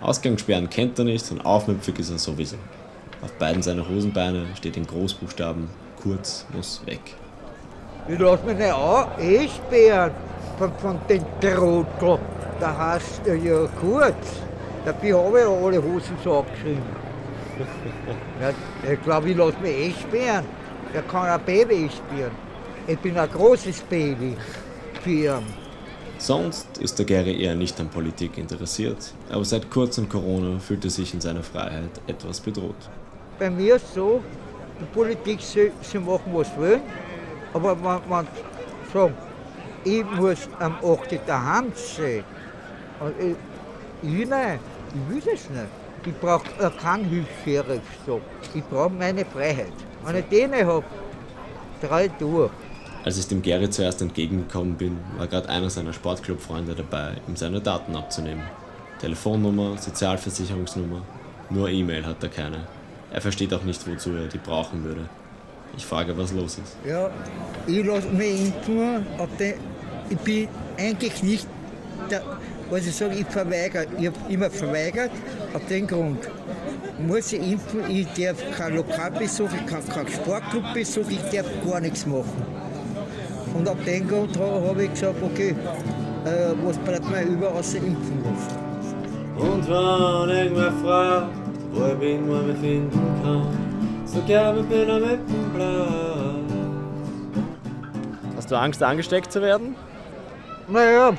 [0.00, 2.56] Ausgangssperren kennt er nicht und aufmüpfig ist er sowieso.
[3.22, 5.68] Auf beiden seiner Hosenbeine steht in Großbuchstaben,
[6.00, 7.00] Kurz muss weg.
[8.08, 10.10] Ich lass mich nicht an, eh sperren
[10.58, 12.18] von, von den Trottel.
[12.58, 14.14] Da heißt er ja kurz.
[14.84, 17.01] Dafür habe ich ja alle Hosen so abgeschrieben.
[18.42, 18.52] Ja,
[18.92, 20.44] ich glaube, ich lasse mich eh sperren.
[20.92, 22.32] Er kann ein Baby sperren.
[22.86, 24.36] Ich bin ein großes Baby
[25.02, 25.46] für ihn.
[26.18, 30.90] Sonst ist der Gary eher nicht an Politik interessiert, aber seit kurzem Corona fühlt er
[30.90, 32.76] sich in seiner Freiheit etwas bedroht.
[33.38, 34.20] Bei mir ist es so,
[34.80, 36.80] die Politik, sie, sie machen was wollen,
[37.52, 38.26] aber man, man
[38.92, 39.14] sagen,
[39.84, 41.20] ich muss am 8.
[41.26, 42.22] daheim sein.
[43.00, 44.60] Und ich, ich nein,
[44.94, 45.81] ich will das nicht.
[46.04, 47.82] Ich brauche äh, keinen Hilfs-Sheriff.
[48.06, 48.20] So.
[48.54, 49.72] Ich brauche meine Freiheit.
[50.04, 50.84] Wenn ich nicht habe,
[51.80, 52.50] drei durch.
[53.04, 57.60] Als ich dem Gary zuerst entgegengekommen bin, war gerade einer seiner Sportclub-Freunde dabei, ihm seine
[57.60, 58.44] Daten abzunehmen.
[59.00, 61.02] Telefonnummer, Sozialversicherungsnummer,
[61.50, 62.66] nur E-Mail hat er keine.
[63.12, 65.08] Er versteht auch nicht, wozu er die brauchen würde.
[65.76, 66.76] Ich frage, was los ist.
[66.86, 67.10] Ja,
[67.66, 69.28] ich lasse mich impfen, aber
[70.08, 71.46] ich bin eigentlich nicht,
[72.10, 72.22] der,
[72.72, 73.86] was ich sage, ich verweigere.
[73.98, 75.10] Ich habe immer verweigert,
[75.52, 76.20] auf den Grund.
[77.06, 82.06] Muss ich impfen, ich darf keinen Lokalbesuch, ich kann keinen Sportclubbesuch, ich darf gar nichts
[82.06, 82.46] machen.
[83.54, 85.54] Und ab dem Grund habe ich gesagt, okay,
[86.24, 88.56] äh, was bleibt mir über, außer impfen lassen.
[89.36, 91.36] Und wenn irgendwer fragt,
[91.72, 96.52] wo ich bin, wo ich mich finden kann, so gerne ich bin am Eppenplatz.
[98.36, 99.74] Hast du Angst, angesteckt zu werden?
[100.68, 101.12] Naja,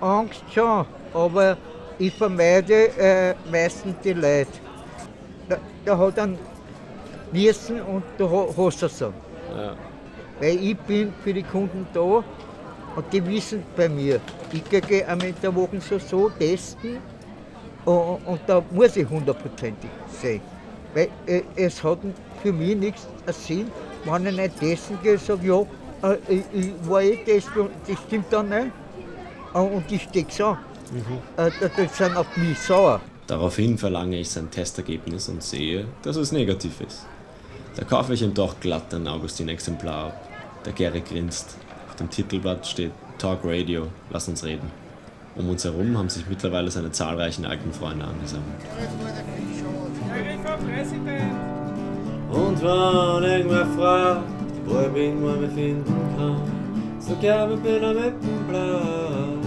[0.00, 1.56] Angst schon, aber
[1.98, 4.48] ich vermeide äh, meistens die Leute.
[5.48, 6.38] Da, da hat einen
[7.32, 9.12] Niesen und da hast du es so.
[9.56, 9.74] Ja.
[10.40, 14.20] Weil ich bin für die Kunden da und die wissen bei mir,
[14.52, 16.98] ich gehe einmal in der Woche so, so testen
[17.84, 20.40] und, und da muss ich hundertprozentig sein.
[20.94, 21.98] Weil äh, es hat
[22.42, 23.70] für mich nichts Sinn,
[24.04, 27.70] wenn ich nicht testen gehe und sage, ja, äh, ich, ich war eh testen und
[27.86, 28.72] das stimmt dann nicht.
[29.52, 30.58] Und ich stecke es an.
[30.92, 31.18] Mhm.
[31.36, 33.00] Äh, das sind auf mich sauer.
[33.26, 37.06] Daraufhin verlange ich sein Testergebnis und sehe, dass es negativ ist.
[37.74, 40.28] Da kaufe ich ihm doch glatt ein Augustin-Exemplar ab.
[40.64, 41.56] Der Gary grinst.
[41.88, 44.70] Auf dem Titelblatt steht Talk Radio, lass uns reden.
[45.34, 48.46] Um uns herum haben sich mittlerweile seine zahlreichen alten Freunde angesammelt.
[52.30, 54.22] Und wenn irgendwer fragt,
[54.64, 56.65] wo ich bin, wo ich mich finden kann,
[57.06, 59.46] sag ja, ich bin am Ippenplatz.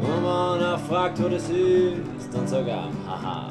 [0.00, 3.50] Und wenn er fragt, wo das ist, dann sag ich, haha,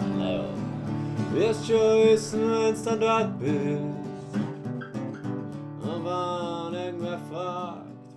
[1.65, 3.99] schon wissen, wenn's dann dort bist.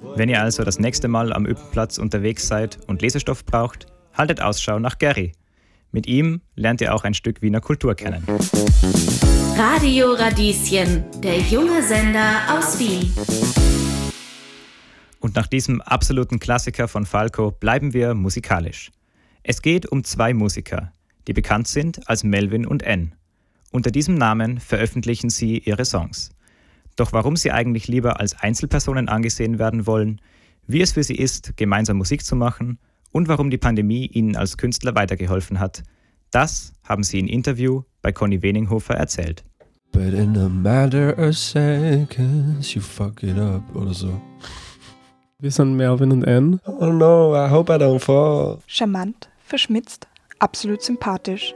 [0.03, 4.42] Und wenn ihr also das nächste Mal am Üppenplatz unterwegs seid und Lesestoff braucht, haltet
[4.42, 5.33] Ausschau nach Gary.
[5.94, 8.24] Mit ihm lernt ihr auch ein Stück Wiener Kultur kennen.
[9.59, 13.12] Radio Radieschen, der junge Sender aus Wien.
[15.20, 18.90] Und nach diesem absoluten Klassiker von Falco bleiben wir musikalisch.
[19.42, 20.92] Es geht um zwei Musiker,
[21.28, 23.14] die bekannt sind als Melvin und N.
[23.70, 26.30] Unter diesem Namen veröffentlichen sie ihre Songs.
[26.97, 30.22] Doch warum sie eigentlich lieber als Einzelpersonen angesehen werden wollen,
[30.66, 32.78] wie es für sie ist, gemeinsam Musik zu machen
[33.13, 35.83] und warum die Pandemie ihnen als Künstler weitergeholfen hat,
[36.31, 39.45] das haben sie in Interview bei Conny Weninghofer erzählt.
[39.93, 44.21] But in a matter of seconds, you fuck it up oder so.
[45.39, 46.61] Wir sind Melvin und Ann.
[46.65, 48.59] Oh no, I hope I don't fall.
[48.67, 50.09] Charmant, verschmitzt,
[50.39, 51.55] absolut sympathisch.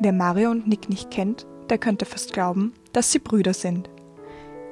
[0.00, 3.88] Wer Mario und Nick nicht kennt, der könnte fast glauben, dass sie Brüder sind.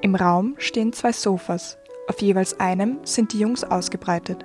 [0.02, 1.78] Im Raum stehen zwei Sofas.
[2.08, 4.44] Auf jeweils einem sind die Jungs ausgebreitet.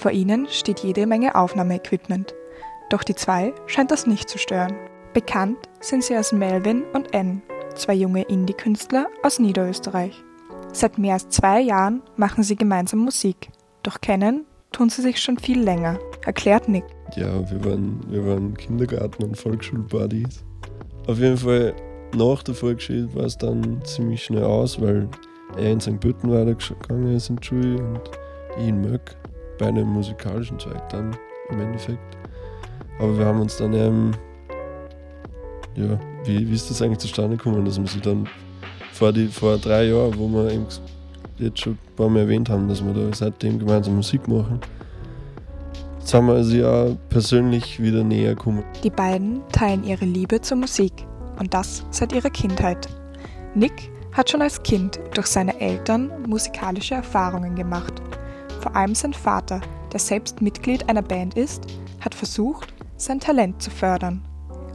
[0.00, 2.34] Vor ihnen steht jede Menge Aufnahmeequipment.
[2.88, 4.74] Doch die zwei scheint das nicht zu stören.
[5.12, 7.42] Bekannt sind sie als Melvin und Ann,
[7.74, 10.24] zwei junge Indie-Künstler aus Niederösterreich.
[10.72, 13.50] Seit mehr als zwei Jahren machen sie gemeinsam Musik.
[13.82, 16.84] Doch kennen tun sie sich schon viel länger, erklärt Nick.
[17.14, 20.42] Ja, wir waren, wir waren Kindergarten- und Volksschulbuddies.
[21.08, 21.74] Auf jeden Fall
[22.16, 25.10] nach der Volksschule war es dann ziemlich schnell aus, weil
[25.58, 26.00] er in St.
[26.00, 28.00] Pölten weitergegangen ist in die Schule und
[28.58, 29.16] ich in Möck,
[29.60, 31.16] bei einem musikalischen Zweig dann
[31.50, 32.16] im Endeffekt.
[32.98, 34.12] Aber wir haben uns dann eben,
[35.76, 38.26] ja, wie, wie ist das eigentlich zustande gekommen, dass wir sie dann
[38.92, 40.66] vor, die, vor drei Jahren, wo wir eben
[41.38, 44.60] jetzt schon ein paar Mal erwähnt haben, dass wir da seitdem gemeinsam Musik machen,
[45.98, 48.64] jetzt haben wir also ja persönlich wieder näher gekommen.
[48.82, 50.92] Die beiden teilen ihre Liebe zur Musik
[51.38, 52.88] und das seit ihrer Kindheit.
[53.54, 58.02] Nick hat schon als Kind durch seine Eltern musikalische Erfahrungen gemacht.
[58.60, 61.64] Vor allem sein Vater, der selbst Mitglied einer Band ist,
[62.00, 64.22] hat versucht, sein Talent zu fördern.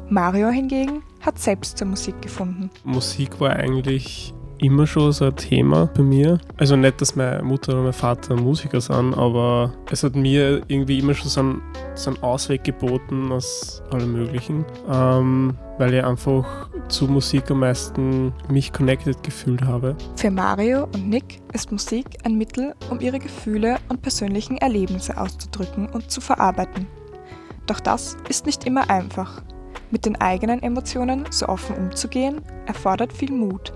[0.10, 2.72] Mario hingegen hat selbst zur Musik gefunden.
[2.84, 6.40] Musik war eigentlich immer schon so ein Thema bei mir.
[6.58, 11.00] Also nicht, dass meine Mutter oder mein Vater Musiker sind, aber es hat mir irgendwie
[11.00, 11.62] immer schon so einen,
[11.96, 18.34] so einen Ausweg geboten aus allem Möglichen, ähm, weil ich einfach zu Musik am meisten
[18.50, 19.96] mich connected gefühlt habe.
[20.16, 25.90] Für Mario und Nick ist Musik ein Mittel, um ihre Gefühle und persönlichen Erlebnisse auszudrücken
[25.90, 26.88] und zu verarbeiten.
[27.68, 29.42] Doch das ist nicht immer einfach.
[29.92, 33.72] Mit den eigenen Emotionen so offen umzugehen, erfordert viel Mut.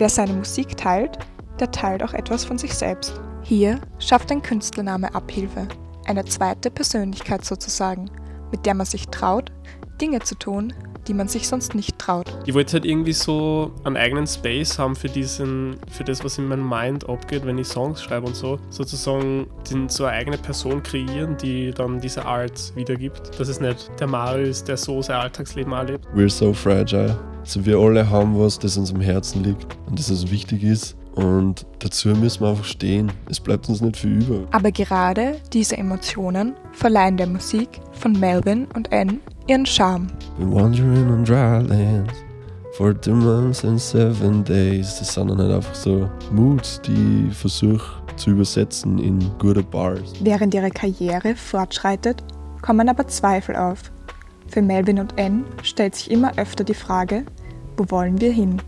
[0.00, 1.18] Wer seine Musik teilt,
[1.60, 3.20] der teilt auch etwas von sich selbst.
[3.42, 5.68] Hier schafft ein Künstlername Abhilfe,
[6.06, 8.10] eine zweite Persönlichkeit sozusagen,
[8.50, 9.52] mit der man sich traut,
[10.00, 10.72] Dinge zu tun,
[11.10, 12.32] die man sich sonst nicht traut.
[12.46, 16.46] Ich wollte halt irgendwie so einen eigenen Space haben für diesen, für das, was in
[16.46, 18.60] meinem Mind abgeht, wenn ich Songs schreibe und so.
[18.70, 23.40] Sozusagen den, so eine eigene Person kreieren, die dann diese Art wiedergibt.
[23.40, 26.06] Dass es nicht der Mario ist, der so sein Alltagsleben erlebt.
[26.14, 27.18] We're so fragile.
[27.40, 30.96] Also wir alle haben was, das uns am Herzen liegt und das uns wichtig ist.
[31.16, 33.10] Und dazu müssen wir einfach stehen.
[33.28, 34.46] Es bleibt uns nicht viel über.
[34.52, 39.18] Aber gerade diese Emotionen verleihen der Musik von Melvin und Ann
[39.50, 40.06] ihren Charme.
[40.38, 42.14] Been wandering on dry lands
[42.76, 44.98] for two months and seven days.
[44.98, 50.12] Das sind dann halt einfach so Moods, die ich versuche zu übersetzen in gute Bars.
[50.20, 52.22] Während ihre Karriere fortschreitet,
[52.62, 53.90] kommen aber Zweifel auf.
[54.46, 57.24] Für Melvin und Ann stellt sich immer öfter die Frage,
[57.76, 58.62] wo wollen wir hin?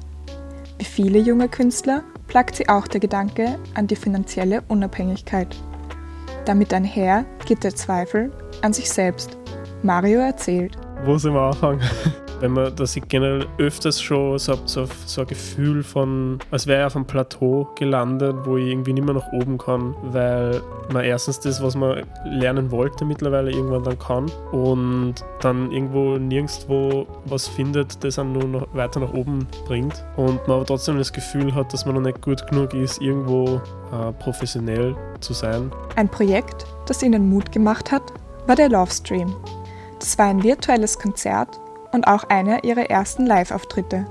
[0.78, 5.54] Wie viele junge Künstler plagt sie auch der Gedanke an die finanzielle Unabhängigkeit.
[6.44, 9.36] Damit einher geht der Zweifel an sich selbst.
[9.82, 10.76] Mario erzählt.
[11.04, 11.80] Wo sind wir anfangen?
[12.40, 16.80] Wenn man, dass ich generell öfters schon so, so, so ein Gefühl von, als wäre
[16.80, 20.60] ich auf einem Plateau gelandet, wo ich irgendwie nicht mehr nach oben kann, weil
[20.92, 27.06] man erstens das, was man lernen wollte, mittlerweile irgendwann dann kann und dann irgendwo nirgendwo
[27.26, 31.12] was findet, das einen nur noch weiter nach oben bringt und man aber trotzdem das
[31.12, 33.60] Gefühl hat, dass man noch nicht gut genug ist, irgendwo
[33.92, 35.70] äh, professionell zu sein.
[35.94, 38.02] Ein Projekt, das ihnen Mut gemacht hat,
[38.48, 39.32] war der Love Stream.
[40.02, 41.60] Das war ein virtuelles Konzert
[41.92, 44.04] und auch einer ihrer ersten Live-Auftritte.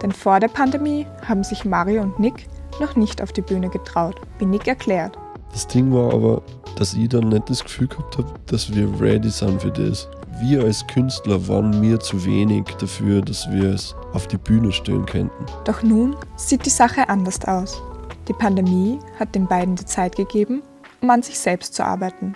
[0.00, 2.46] Denn vor der Pandemie haben sich Mario und Nick
[2.80, 5.18] noch nicht auf die Bühne getraut, wie Nick erklärt.
[5.50, 6.42] Das Ding war aber,
[6.76, 10.08] dass ich dann nicht das Gefühl gehabt habe, dass wir ready sind für das.
[10.40, 15.06] Wir als Künstler waren mir zu wenig dafür, dass wir es auf die Bühne stellen
[15.06, 15.44] könnten.
[15.64, 17.82] Doch nun sieht die Sache anders aus.
[18.28, 20.62] Die Pandemie hat den beiden die Zeit gegeben,
[21.00, 22.34] um an sich selbst zu arbeiten.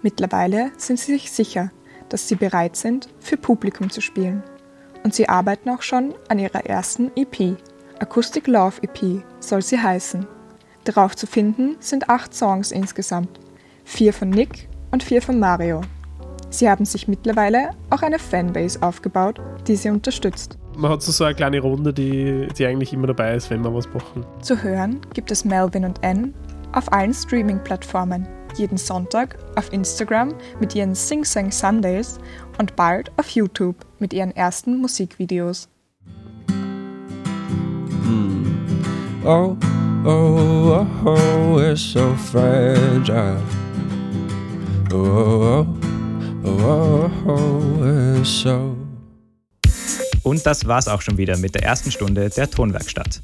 [0.00, 1.70] Mittlerweile sind sie sich sicher,
[2.08, 4.42] dass sie bereit sind, für Publikum zu spielen.
[5.02, 7.56] Und sie arbeiten auch schon an ihrer ersten EP.
[7.98, 10.26] Acoustic Love EP soll sie heißen.
[10.84, 13.40] Darauf zu finden sind acht Songs insgesamt.
[13.84, 15.82] Vier von Nick und vier von Mario.
[16.50, 20.56] Sie haben sich mittlerweile auch eine Fanbase aufgebaut, die sie unterstützt.
[20.76, 23.74] Man hat so, so eine kleine Runde, die, die eigentlich immer dabei ist, wenn wir
[23.74, 24.24] was machen.
[24.40, 26.34] Zu hören gibt es Melvin und Ann
[26.72, 28.26] auf allen Streaming-Plattformen,
[28.58, 32.18] jeden Sonntag auf Instagram mit ihren Sing Sang Sundays
[32.58, 35.68] und bald auf YouTube mit ihren ersten Musikvideos.
[39.24, 39.56] Oh,
[40.04, 43.40] oh, oh, oh, it's so fragile.
[44.92, 45.66] Oh, oh,
[46.44, 48.76] oh, oh, oh, it's so.
[50.22, 53.22] Und das war's auch schon wieder mit der ersten Stunde der Tonwerkstatt.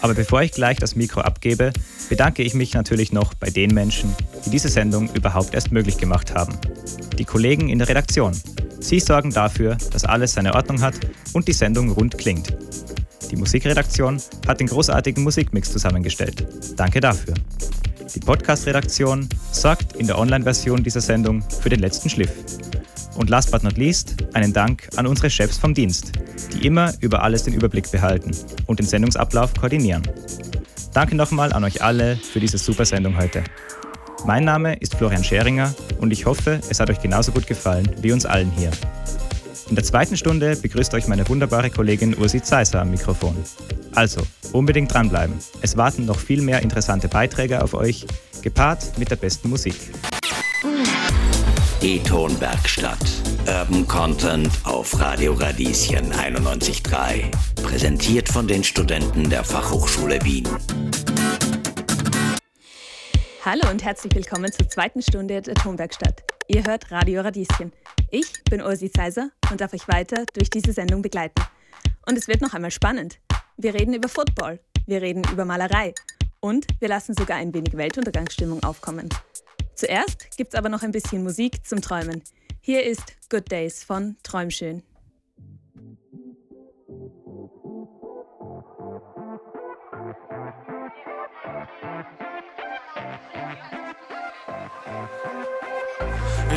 [0.00, 1.72] Aber bevor ich gleich das Mikro abgebe,
[2.08, 6.34] bedanke ich mich natürlich noch bei den Menschen, die diese Sendung überhaupt erst möglich gemacht
[6.34, 6.56] haben.
[7.18, 8.32] Die Kollegen in der Redaktion.
[8.80, 10.94] Sie sorgen dafür, dass alles seine Ordnung hat
[11.34, 12.56] und die Sendung rund klingt.
[13.30, 16.46] Die Musikredaktion hat den großartigen Musikmix zusammengestellt.
[16.76, 17.34] Danke dafür.
[18.14, 22.32] Die Podcast-Redaktion sorgt in der Online-Version dieser Sendung für den letzten Schliff.
[23.20, 26.12] Und last but not least einen Dank an unsere Chefs vom Dienst,
[26.54, 28.30] die immer über alles den Überblick behalten
[28.66, 30.02] und den Sendungsablauf koordinieren.
[30.94, 33.44] Danke nochmal an euch alle für diese super Sendung heute.
[34.24, 38.10] Mein Name ist Florian Scheringer und ich hoffe, es hat euch genauso gut gefallen wie
[38.10, 38.70] uns allen hier.
[39.68, 43.36] In der zweiten Stunde begrüßt euch meine wunderbare Kollegin Ursi Zeiser am Mikrofon.
[43.94, 45.34] Also, unbedingt dranbleiben.
[45.60, 48.06] Es warten noch viel mehr interessante Beiträge auf euch,
[48.40, 49.74] gepaart mit der besten Musik.
[51.82, 52.98] Die Tonwerkstatt.
[53.46, 57.30] Urban Content auf Radio Radieschen 91.3.
[57.62, 60.46] Präsentiert von den Studenten der Fachhochschule Wien.
[63.46, 66.22] Hallo und herzlich willkommen zur zweiten Stunde der Tonwerkstatt.
[66.48, 67.72] Ihr hört Radio Radieschen.
[68.10, 71.42] Ich bin Ursi Zeiser und darf euch weiter durch diese Sendung begleiten.
[72.06, 73.20] Und es wird noch einmal spannend.
[73.56, 75.94] Wir reden über Football, wir reden über Malerei
[76.40, 79.08] und wir lassen sogar ein wenig Weltuntergangsstimmung aufkommen.
[79.80, 82.22] Zuerst gibt's aber noch ein bisschen Musik zum Träumen.
[82.60, 84.82] Hier ist Good Days von Träumschön.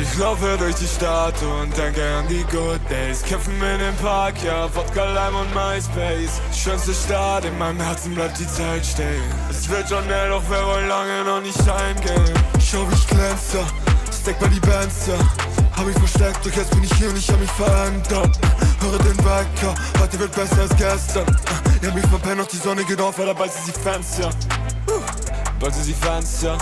[0.00, 3.22] Ich laufe durch die Stadt und denke an die Good Days.
[3.22, 6.40] Kämpfen in dem Park, ja, Vodka, Lime und MySpace.
[6.52, 9.22] Schönste Stadt, in meinem Herzen bleibt die Zeit stehen.
[9.48, 12.34] Es wird schon hell, doch wir wollen lange noch nicht heimgehen.
[12.58, 13.64] Schau, wie ich glänze,
[14.20, 15.14] steck bei die Bands, ja.
[15.76, 18.38] Hab mich versteckt, doch jetzt bin ich hier und ich hab mich verändert.
[18.80, 21.26] Höre den Wecker, heute wird besser als gestern.
[21.80, 24.30] Ich hab mich verpennt, doch die Sonne geht auf, weil bald sie Fans, ja.
[25.60, 26.58] Bald sie Fans, ja.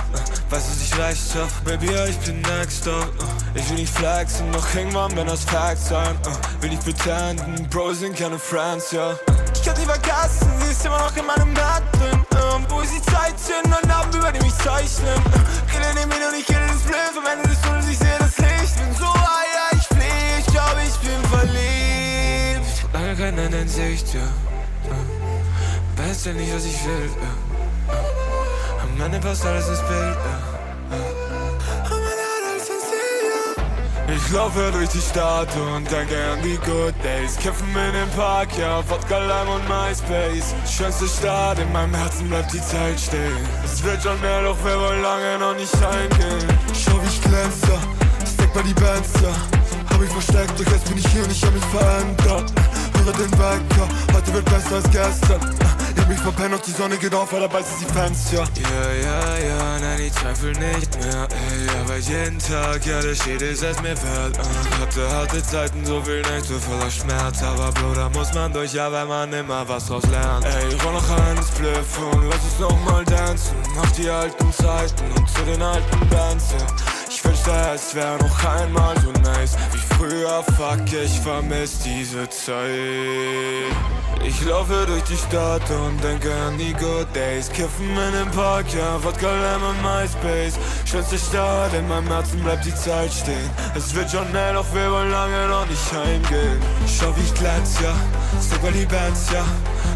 [0.53, 3.09] Weißt du, ich leicht schaff, Baby, ja, ich bin next up.
[3.19, 6.15] Uh, ich will nicht flexen, doch irgendwann wenn das Facts sein.
[6.27, 9.17] Uh, will nicht pretenden, Bros sind keine Friends, ja.
[9.55, 12.21] Ich kann sie vergessen, sie ist immer noch in meinem Bett drin.
[12.35, 14.53] Uh, wo ich sie Zeit sind und Abend über die mich.
[14.53, 18.19] Uh, rede dem hin und ich rede ins Bliff, am Ende des Tunnels, ich sehe
[18.19, 18.77] das Licht.
[18.77, 22.93] Bin so high, ja, ich flieh, ich glaub, ich bin verliebt.
[22.93, 24.21] Lange kein Ende in Sicht, ja.
[24.91, 28.32] Uh, weiß ja nicht, was ich will, ja.
[29.11, 30.17] Passt alles ins Bild.
[34.15, 37.37] Ich laufe durch die Stadt und denke an die Good Days.
[37.37, 40.55] Kämpfen in dem Park, ja, Vodka, Lime und MySpace.
[40.71, 43.39] Schönste Stadt, in meinem Herzen bleibt die Zeit stehen.
[43.65, 46.49] Es wird schon mehr, doch wir wollen lange noch nicht heimgehen.
[46.73, 47.79] Schau, wie ich glänze,
[48.35, 49.33] steck bei die Bands, ja.
[49.91, 52.53] Hab mich versteckt, doch jetzt bin ich hier und ich hab mich verändert.
[52.95, 55.72] Höre den Wecker, heute wird besser als gestern.
[55.95, 58.41] Ich mich verpennt, doch die Sonne geht auf, weil bald sind die Fans, ja.
[58.41, 61.81] Ja, ja, ja, nein, ich zweifel nicht mehr, ey.
[61.81, 64.39] Aber jeden Tag, ja, der steht ist es mir wert.
[64.39, 64.81] Uh.
[64.83, 67.43] Hatte harte Zeiten, so viel Nächte voller Schmerz.
[67.43, 70.45] Aber Bruder, muss man durch, ja, weil man immer was draus lernt.
[70.47, 73.57] Ey, roll noch einen Spliff und lass uns nochmal dancen.
[73.81, 76.92] Auf die alten Zeiten und zu den alten Bands, ja.
[77.15, 80.43] Ich wünschte, es wär noch einmal so nice wie früher.
[80.57, 82.71] Fuck, ich vermiss diese Zeit.
[84.25, 87.51] Ich laufe durch die Stadt und denke an die Good Days.
[87.51, 90.59] Kiffen in dem Park, ja, Vodka, Lemon, MySpace.
[90.87, 93.51] Schönste Stadt, in meinem Herzen bleibt die Zeit stehen.
[93.77, 96.61] Es wird schon hell, doch wir wollen lange noch nicht heimgehen.
[96.87, 97.95] Schau, wie ich glänz, ja,
[98.41, 99.45] steck bei die Bands, ja.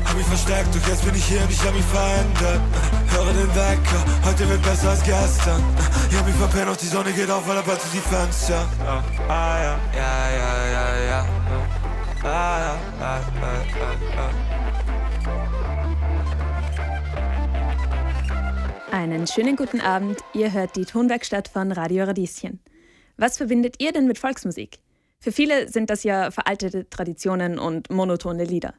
[0.05, 2.61] Hab mich versteckt, doch jetzt bin ich hier und ich hab mich verändert.
[3.09, 5.63] Höre den Wecker, heute wird besser als gestern.
[6.11, 8.69] Ich hab mich verpennt, doch die Sonne geht auf, weil er bald zu die Fenster.
[8.87, 11.27] Ah, ah, ja, ja, ja, ja, ja.
[12.23, 14.57] Ah, ja, ah, ah, ah, ah.
[18.93, 20.21] Einen schönen guten Abend.
[20.33, 22.61] Ihr hört die Tonwerkstatt von Radio Radieschen.
[23.17, 24.79] Was verbindet ihr denn mit Volksmusik?
[25.21, 28.75] Für viele sind das ja veraltete Traditionen und monotone Lieder.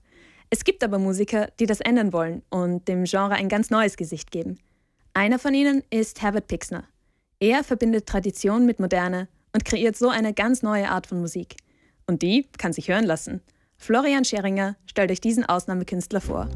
[0.49, 4.31] Es gibt aber Musiker, die das ändern wollen und dem Genre ein ganz neues Gesicht
[4.31, 4.59] geben.
[5.13, 6.85] Einer von ihnen ist Herbert Pixner.
[7.39, 11.57] Er verbindet Tradition mit Moderne und kreiert so eine ganz neue Art von Musik.
[12.05, 13.41] Und die kann sich hören lassen.
[13.77, 16.49] Florian Scheringer stellt euch diesen Ausnahmekünstler vor.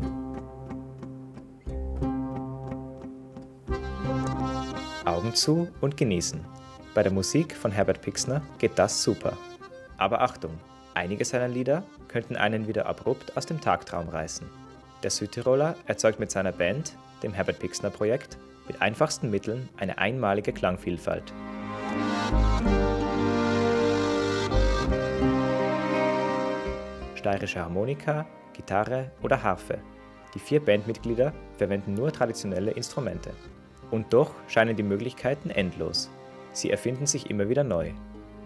[5.04, 6.40] Augen zu und genießen.
[6.94, 9.38] Bei der Musik von Herbert Pixner geht das super.
[9.98, 10.58] Aber Achtung,
[10.94, 14.48] einige seiner Lieder könnten einen wieder abrupt aus dem Tagtraum reißen.
[15.04, 16.94] Der Südtiroler erzeugt mit seiner Band,
[17.24, 18.38] dem Herbert Pixner Projekt,
[18.68, 21.34] mit einfachsten Mitteln eine einmalige Klangvielfalt.
[27.16, 29.80] Steirische Harmonika, Gitarre oder Harfe.
[30.34, 33.32] Die vier Bandmitglieder verwenden nur traditionelle Instrumente.
[33.92, 36.10] Und doch scheinen die Möglichkeiten endlos.
[36.54, 37.92] Sie erfinden sich immer wieder neu.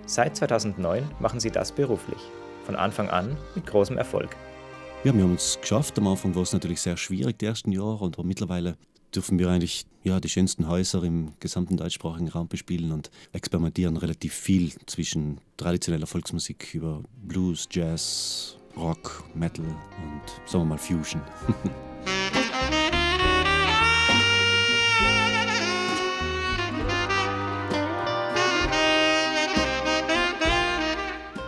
[0.06, 2.20] Seit 2009 machen sie das beruflich.
[2.66, 4.36] Von Anfang an mit großem Erfolg.
[5.04, 5.98] Ja, wir haben es geschafft.
[6.00, 8.06] Am Anfang war es natürlich sehr schwierig, die ersten Jahre.
[8.06, 8.76] Und mittlerweile
[9.14, 14.34] dürfen wir eigentlich ja, die schönsten Häuser im gesamten deutschsprachigen Raum bespielen und experimentieren relativ
[14.34, 21.22] viel zwischen traditioneller Volksmusik über Blues, Jazz, Rock, Metal und sagen wir mal Fusion.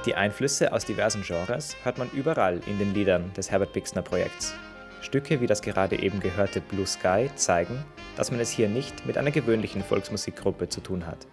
[0.08, 4.54] Die Einflüsse aus diversen Genres hört man überall in den Liedern des Herbert Pixner Projekts.
[5.02, 7.84] Stücke wie das gerade eben gehörte Blue Sky zeigen,
[8.16, 11.28] dass man es hier nicht mit einer gewöhnlichen Volksmusikgruppe zu tun hat.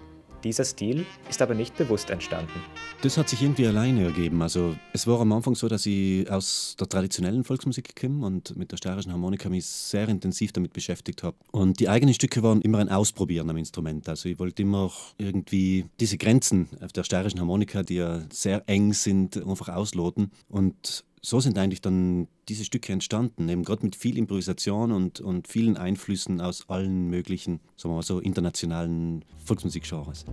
[0.45, 2.53] Dieser Stil ist aber nicht bewusst entstanden.
[3.01, 4.43] Das hat sich irgendwie alleine ergeben.
[4.43, 8.71] Also es war am Anfang so, dass ich aus der traditionellen Volksmusik komme und mit
[8.71, 11.37] der steirischen Harmonika mich sehr intensiv damit beschäftigt habe.
[11.51, 14.07] Und die eigenen Stücke waren immer ein Ausprobieren am Instrument.
[14.07, 18.93] Also ich wollte immer irgendwie diese Grenzen auf der steirischen Harmonika, die ja sehr eng
[18.93, 20.31] sind, einfach ausloten.
[20.49, 25.49] Und so sind eigentlich dann diese Stücke entstanden, eben gerade mit viel Improvisation und, und
[25.49, 30.27] vielen Einflüssen aus allen möglichen, sagen wir mal so, internationalen Volksmusikgenres.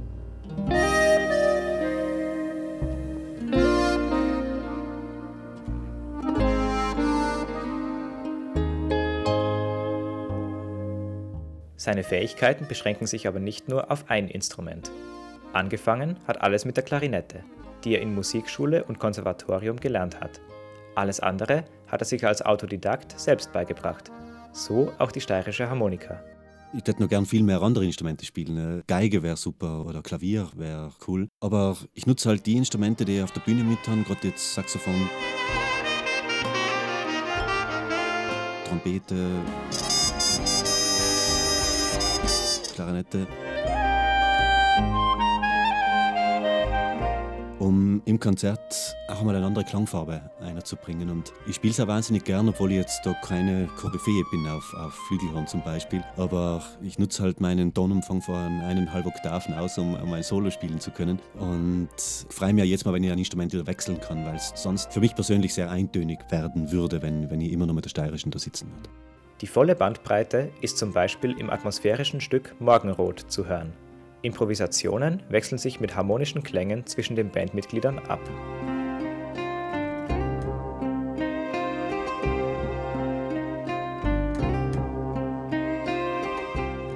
[11.78, 14.92] Seine Fähigkeiten beschränken sich aber nicht nur auf ein Instrument.
[15.54, 17.46] Angefangen hat alles mit der Klarinette,
[17.86, 20.42] die er in Musikschule und Konservatorium gelernt hat.
[20.96, 24.12] Alles andere hat er sich als Autodidakt selbst beigebracht.
[24.52, 26.22] So auch die steirische Harmonika.
[26.74, 28.84] Ich hätte noch gern viel mehr andere Instrumente spielen.
[28.88, 31.28] Geige wäre super oder Klavier wäre cool.
[31.42, 34.54] Aber ich nutze halt die Instrumente, die ich auf der Bühne mit haben, gerade jetzt
[34.54, 35.10] Saxophon,
[38.68, 39.28] Trompete,
[42.74, 43.28] Klarinette.
[47.62, 51.10] Um im Konzert auch einmal eine andere Klangfarbe einzubringen.
[51.12, 54.74] Und ich spiele es auch wahnsinnig gern, obwohl ich jetzt da keine Koryphäe bin auf,
[54.74, 56.04] auf Flügelhorn zum Beispiel.
[56.18, 60.80] Aber ich nutze halt meinen Tonumfang von eineinhalb Oktaven aus, um, um ein Solo spielen
[60.80, 61.20] zu können.
[61.38, 61.90] Und
[62.30, 65.00] freue mich jetzt mal, wenn ich ein Instrument wieder wechseln kann, weil es sonst für
[65.00, 68.40] mich persönlich sehr eintönig werden würde, wenn, wenn ich immer nur mit der steirischen da
[68.40, 68.90] sitzen würde.
[69.42, 73.74] Die volle Bandbreite ist zum Beispiel im atmosphärischen Stück Morgenrot zu hören.
[74.22, 78.22] Improvisationen wechseln sich mit harmonischen Klängen zwischen den Bandmitgliedern ab.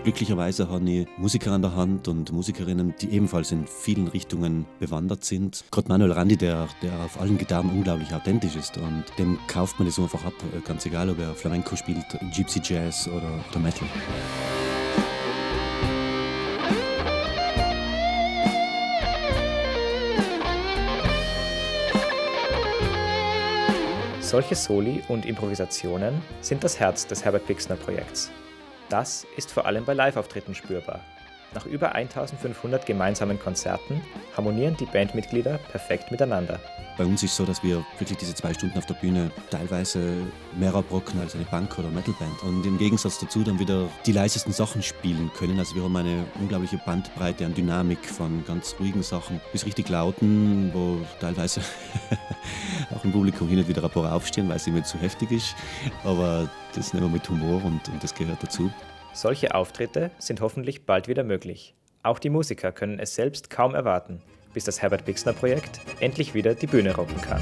[0.06, 5.26] Glücklicherweise habe ich Musiker an der Hand und Musikerinnen, die ebenfalls in vielen Richtungen bewandert
[5.26, 5.66] sind.
[5.72, 9.88] Gerade Manuel Randi, der, der auf allen Gitarren unglaublich authentisch ist und dem kauft man
[9.88, 12.06] das einfach ab, ganz egal, ob er Flamenco spielt,
[12.36, 13.88] Gypsy Jazz oder, oder Metal.
[24.26, 28.32] Solche Soli und Improvisationen sind das Herz des Herbert Pixner Projekts.
[28.90, 31.02] Das ist vor allem bei Live-Auftritten spürbar.
[31.56, 34.02] Nach über 1500 gemeinsamen Konzerten
[34.36, 36.60] harmonieren die Bandmitglieder perfekt miteinander.
[36.98, 40.28] Bei uns ist es so, dass wir wirklich diese zwei Stunden auf der Bühne teilweise
[40.58, 42.44] mehr abrocken als eine Punk- oder Metalband.
[42.44, 45.58] Und im Gegensatz dazu dann wieder die leisesten Sachen spielen können.
[45.58, 50.72] Also wir haben eine unglaubliche Bandbreite an Dynamik von ganz ruhigen Sachen bis richtig lauten,
[50.74, 51.62] wo teilweise
[52.96, 55.56] auch im Publikum hin und wieder ein paar aufstehen, weil es immer zu heftig ist.
[56.04, 58.70] Aber das nehmen wir mit Humor und, und das gehört dazu.
[59.16, 61.74] Solche Auftritte sind hoffentlich bald wieder möglich.
[62.04, 64.22] Auch die Musiker können es selbst kaum erwarten,
[64.54, 67.42] bis das Herbert Bixner Projekt endlich wieder die Bühne rocken kann.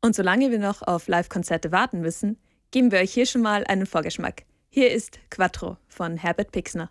[0.00, 2.38] Und solange wir noch auf Live-Konzerte warten müssen,
[2.70, 4.44] geben wir euch hier schon mal einen Vorgeschmack.
[4.70, 6.90] Hier ist Quattro von Herbert Pixner.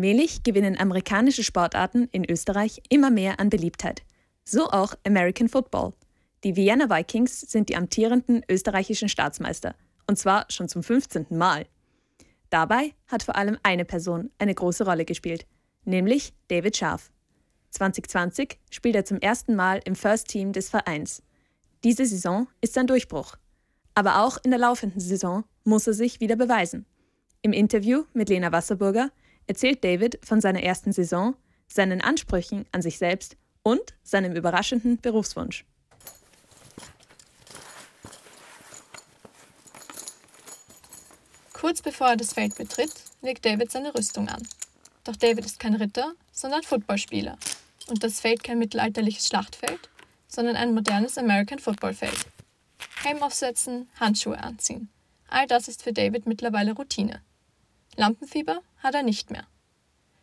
[0.00, 4.02] Allmählich gewinnen amerikanische Sportarten in Österreich immer mehr an Beliebtheit.
[4.46, 5.92] So auch American Football.
[6.42, 9.74] Die Vienna Vikings sind die amtierenden österreichischen Staatsmeister.
[10.06, 11.26] Und zwar schon zum 15.
[11.28, 11.66] Mal.
[12.48, 15.44] Dabei hat vor allem eine Person eine große Rolle gespielt,
[15.84, 17.10] nämlich David Scharf.
[17.68, 21.22] 2020 spielt er zum ersten Mal im First Team des Vereins.
[21.84, 23.36] Diese Saison ist sein Durchbruch.
[23.94, 26.86] Aber auch in der laufenden Saison muss er sich wieder beweisen.
[27.42, 29.10] Im Interview mit Lena Wasserburger
[29.50, 31.34] erzählt David von seiner ersten Saison,
[31.66, 35.64] seinen Ansprüchen an sich selbst und seinem überraschenden Berufswunsch.
[41.52, 42.92] Kurz bevor er das Feld betritt,
[43.22, 44.46] legt David seine Rüstung an.
[45.02, 47.36] Doch David ist kein Ritter, sondern Footballspieler.
[47.88, 49.90] Und das Feld kein mittelalterliches Schlachtfeld,
[50.28, 52.24] sondern ein modernes American Football Feld.
[53.02, 54.88] Helm aufsetzen, Handschuhe anziehen.
[55.28, 57.20] All das ist für David mittlerweile Routine.
[58.00, 59.44] Lampenfieber hat er nicht mehr.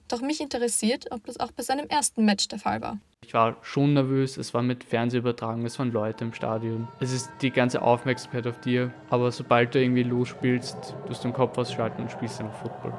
[0.07, 2.97] Doch mich interessiert, ob das auch bei seinem ersten Match der Fall war.
[3.21, 6.87] Ich war schon nervös, es war mit Fernsehübertragung, es waren Leute im Stadion.
[6.99, 11.33] Es ist die ganze Aufmerksamkeit auf dir, aber sobald du irgendwie losspielst, tust du den
[11.33, 12.93] Kopf ausschalten und spielst dann Football.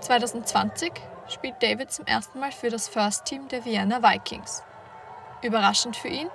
[0.00, 0.90] 2020
[1.28, 4.64] spielt David zum ersten Mal für das First Team der Vienna Vikings.
[5.42, 6.28] Überraschend für ihn,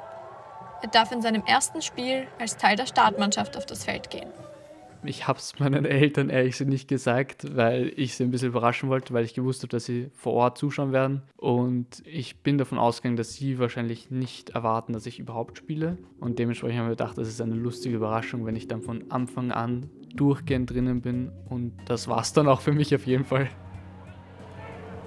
[0.81, 4.31] er darf in seinem ersten Spiel als Teil der Startmannschaft auf das Feld gehen.
[5.03, 8.89] Ich habe es meinen Eltern ehrlich gesagt nicht gesagt, weil ich sie ein bisschen überraschen
[8.89, 11.21] wollte, weil ich gewusst habe, dass sie vor Ort zuschauen werden.
[11.37, 15.97] Und ich bin davon ausgegangen, dass sie wahrscheinlich nicht erwarten, dass ich überhaupt spiele.
[16.19, 19.51] Und dementsprechend haben wir gedacht, das ist eine lustige Überraschung, wenn ich dann von Anfang
[19.51, 21.31] an durchgehend drinnen bin.
[21.47, 23.49] Und das war es dann auch für mich auf jeden Fall.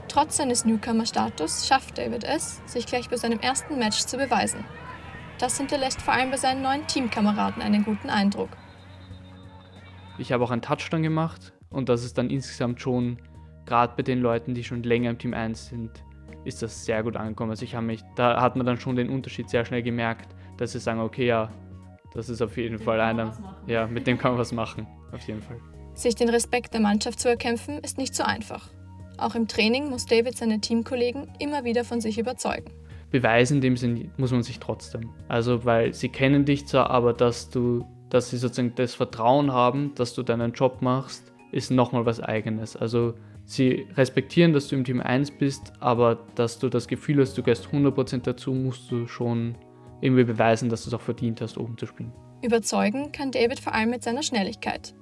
[0.09, 4.64] Trotz seines Newcomer-Status schafft David es, sich gleich bei seinem ersten Match zu beweisen.
[5.38, 8.51] Das hinterlässt vor allem bei seinen neuen Teamkameraden einen guten Eindruck.
[10.19, 13.19] Ich habe auch einen Touchdown gemacht und das ist dann insgesamt schon,
[13.67, 15.91] gerade bei den Leuten, die schon länger im Team 1 sind,
[16.45, 17.51] ist das sehr gut angekommen.
[17.51, 20.73] Also ich habe mich, da hat man dann schon den Unterschied sehr schnell gemerkt, dass
[20.73, 21.51] sie sagen, okay, ja,
[22.15, 23.33] das ist auf jeden Fall einer,
[23.67, 25.57] ja, mit dem kann man was machen, auf jeden Fall.
[25.95, 28.71] Sich den Respekt der Mannschaft zu erkämpfen, ist nicht so einfach.
[29.19, 32.71] Auch im Training muss David seine Teamkollegen immer wieder von sich überzeugen.
[33.11, 35.11] Beweisen in dem Sinn muss man sich trotzdem.
[35.29, 39.95] Also, weil sie kennen dich zwar, aber dass du dass sie sozusagen das Vertrauen haben,
[39.95, 42.77] dass du deinen Job machst, ist nochmal was eigenes.
[42.77, 43.15] Also
[43.47, 47.43] sie respektieren, dass du im Team 1 bist, aber dass du das Gefühl hast, du
[47.43, 49.55] gehst 100% dazu, musst du schon
[50.03, 52.13] irgendwie beweisen, dass du es auch verdient hast, oben zu spielen.
[52.43, 54.95] Überzeugen kann David vor allem mit seiner Schnelligkeit.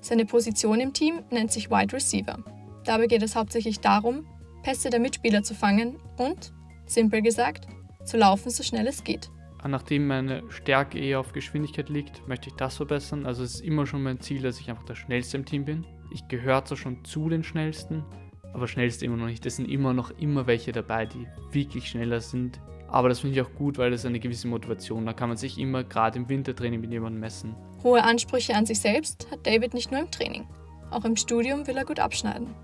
[0.00, 2.38] Seine Position im Team nennt sich Wide Receiver.
[2.86, 4.26] Dabei geht es hauptsächlich darum,
[4.62, 6.54] Pässe der Mitspieler zu fangen und,
[6.86, 7.66] simpel gesagt,
[8.04, 9.28] zu laufen, so schnell es geht.
[9.64, 13.26] Nachdem meine Stärke eher auf Geschwindigkeit liegt, möchte ich das verbessern.
[13.26, 15.86] Also es ist immer schon mein Ziel, dass ich einfach der Schnellste im Team bin.
[16.12, 18.04] Ich gehöre zwar schon zu den Schnellsten,
[18.52, 19.44] aber Schnellste immer noch nicht.
[19.44, 22.60] Es sind immer noch immer welche dabei, die wirklich schneller sind.
[22.88, 25.04] Aber das finde ich auch gut, weil das eine gewisse Motivation.
[25.04, 27.54] Da kann man sich immer gerade im Wintertraining mit jemandem messen.
[27.82, 30.46] Hohe Ansprüche an sich selbst hat David nicht nur im Training.
[30.90, 32.54] Auch im Studium will er gut abschneiden.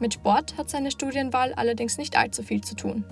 [0.00, 3.04] Mit Sport hat seine Studienwahl allerdings nicht allzu viel zu tun.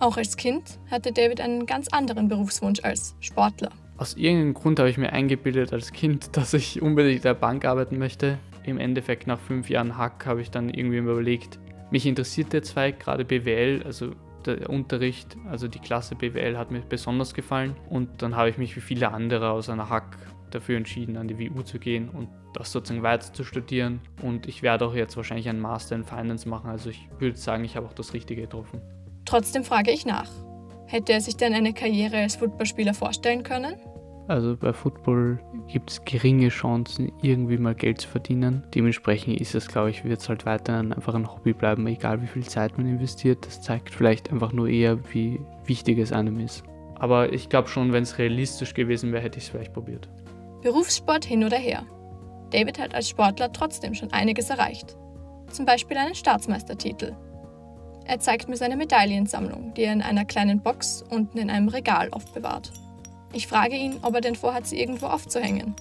[0.00, 3.70] Auch als Kind hatte David einen ganz anderen Berufswunsch als Sportler.
[3.96, 7.64] Aus irgendeinem Grund habe ich mir eingebildet als Kind, dass ich unbedingt in der Bank
[7.64, 8.38] arbeiten möchte.
[8.64, 11.58] Im Endeffekt nach fünf Jahren Hack habe ich dann irgendwie überlegt,
[11.90, 14.12] mich interessiert der Zweig, gerade BWL, also
[14.46, 17.74] der Unterricht, also die Klasse BWL hat mir besonders gefallen.
[17.88, 20.16] Und dann habe ich mich wie viele andere aus einer Hack
[20.50, 24.00] dafür entschieden, an die WU zu gehen und das sozusagen weiter zu studieren.
[24.22, 26.70] Und ich werde auch jetzt wahrscheinlich einen Master in Finance machen.
[26.70, 28.80] Also ich würde sagen, ich habe auch das Richtige getroffen.
[29.28, 30.30] Trotzdem frage ich nach.
[30.86, 33.74] Hätte er sich denn eine Karriere als Footballspieler vorstellen können?
[34.26, 38.64] Also bei Football gibt es geringe Chancen, irgendwie mal Geld zu verdienen.
[38.74, 42.26] Dementsprechend ist es, glaube ich, wird es halt weiterhin einfach ein Hobby bleiben, egal wie
[42.26, 43.44] viel Zeit man investiert.
[43.44, 46.64] Das zeigt vielleicht einfach nur eher, wie wichtig es einem ist.
[46.94, 50.08] Aber ich glaube schon, wenn es realistisch gewesen wäre, hätte ich es vielleicht probiert.
[50.62, 51.84] Berufssport hin oder her.
[52.48, 54.96] David hat als Sportler trotzdem schon einiges erreicht.
[55.50, 57.14] Zum Beispiel einen Staatsmeistertitel
[58.08, 62.08] er zeigt mir seine Medaillensammlung, die er in einer kleinen Box unten in einem Regal
[62.10, 62.72] aufbewahrt.
[63.34, 65.76] Ich frage ihn, ob er denn vorhat, sie irgendwo aufzuhängen.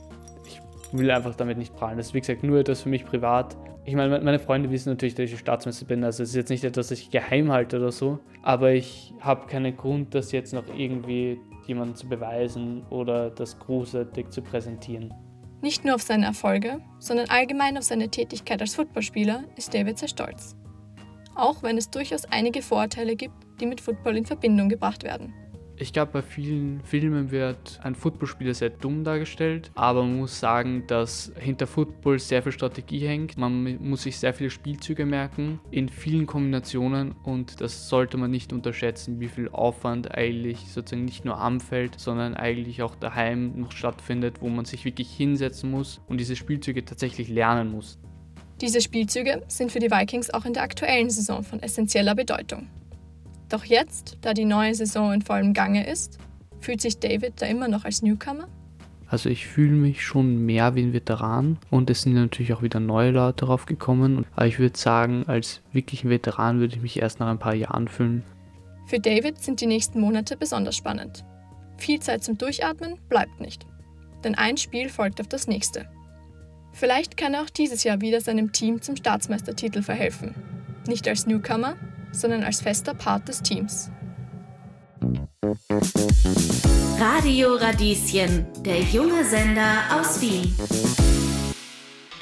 [0.46, 0.60] Ich
[0.92, 1.98] will einfach damit nicht prahlen.
[1.98, 3.56] Das ist wie gesagt nur etwas für mich privat.
[3.86, 6.04] Ich meine, meine Freunde wissen natürlich, dass ich Staatsmeister bin.
[6.04, 8.20] Also es ist jetzt nicht etwas, das ich geheim halte oder so.
[8.44, 14.32] Aber ich habe keinen Grund, das jetzt noch irgendwie jemandem zu beweisen oder das großartig
[14.32, 15.14] zu präsentieren.
[15.62, 20.10] Nicht nur auf seine Erfolge, sondern allgemein auf seine Tätigkeit als Footballspieler ist David sehr
[20.10, 20.57] stolz
[21.38, 25.34] auch wenn es durchaus einige Vorurteile gibt, die mit Football in Verbindung gebracht werden.
[25.80, 30.86] Ich glaube, bei vielen Filmen wird ein Footballspieler sehr dumm dargestellt, aber man muss sagen,
[30.88, 33.38] dass hinter Football sehr viel Strategie hängt.
[33.38, 38.54] Man muss sich sehr viele Spielzüge merken in vielen Kombinationen und das sollte man nicht
[38.54, 43.72] unterschätzen, wie viel Aufwand eigentlich sozusagen nicht nur am Feld, sondern eigentlich auch daheim noch
[43.72, 48.00] stattfindet, wo man sich wirklich hinsetzen muss und diese Spielzüge tatsächlich lernen muss.
[48.62, 52.68] Diese Spielzüge sind für die Vikings auch in der aktuellen Saison von essentieller Bedeutung.
[53.50, 56.18] Doch jetzt, da die neue Saison in vollem Gange ist,
[56.60, 58.48] fühlt sich David da immer noch als Newcomer?
[59.10, 62.80] Also ich fühle mich schon mehr wie ein Veteran und es sind natürlich auch wieder
[62.80, 64.26] neue Leute darauf gekommen.
[64.36, 67.88] Aber ich würde sagen, als wirklichen Veteran würde ich mich erst nach ein paar Jahren
[67.88, 68.24] fühlen.
[68.86, 71.24] Für David sind die nächsten Monate besonders spannend.
[71.78, 73.66] Viel Zeit zum Durchatmen bleibt nicht.
[74.24, 75.88] Denn ein Spiel folgt auf das nächste.
[76.80, 80.36] Vielleicht kann er auch dieses Jahr wieder seinem Team zum Staatsmeistertitel verhelfen.
[80.88, 81.76] Nicht als Newcomer,
[82.12, 83.90] sondern als fester Part des Teams.
[87.00, 90.56] Radio Radieschen, der junge Sender aus Wien.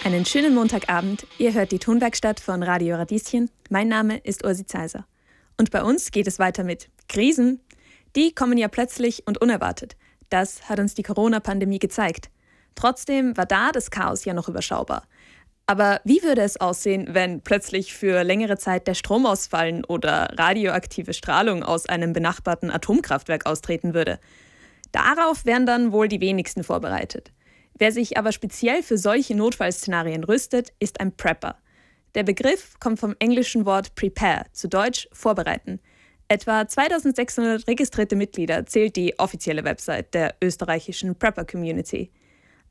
[0.05, 1.27] Einen schönen Montagabend.
[1.37, 3.51] Ihr hört die Tonwerkstatt von Radio Radieschen.
[3.69, 5.05] Mein Name ist Ursi Zeiser.
[5.57, 7.59] Und bei uns geht es weiter mit Krisen.
[8.15, 9.97] Die kommen ja plötzlich und unerwartet.
[10.29, 12.29] Das hat uns die Corona-Pandemie gezeigt.
[12.75, 15.07] Trotzdem war da das Chaos ja noch überschaubar.
[15.67, 21.13] Aber wie würde es aussehen, wenn plötzlich für längere Zeit der Strom ausfallen oder radioaktive
[21.13, 24.19] Strahlung aus einem benachbarten Atomkraftwerk austreten würde?
[24.91, 27.31] Darauf wären dann wohl die wenigsten vorbereitet.
[27.77, 31.57] Wer sich aber speziell für solche Notfallszenarien rüstet, ist ein Prepper.
[32.13, 35.81] Der Begriff kommt vom englischen Wort prepare, zu Deutsch vorbereiten.
[36.27, 42.11] Etwa 2600 registrierte Mitglieder zählt die offizielle Website der österreichischen Prepper Community.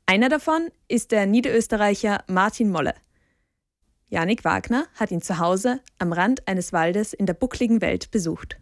[0.07, 2.93] Einer davon ist der Niederösterreicher Martin Molle.
[4.07, 8.57] Janik Wagner hat ihn zu Hause am Rand eines Waldes in der buckligen Welt besucht.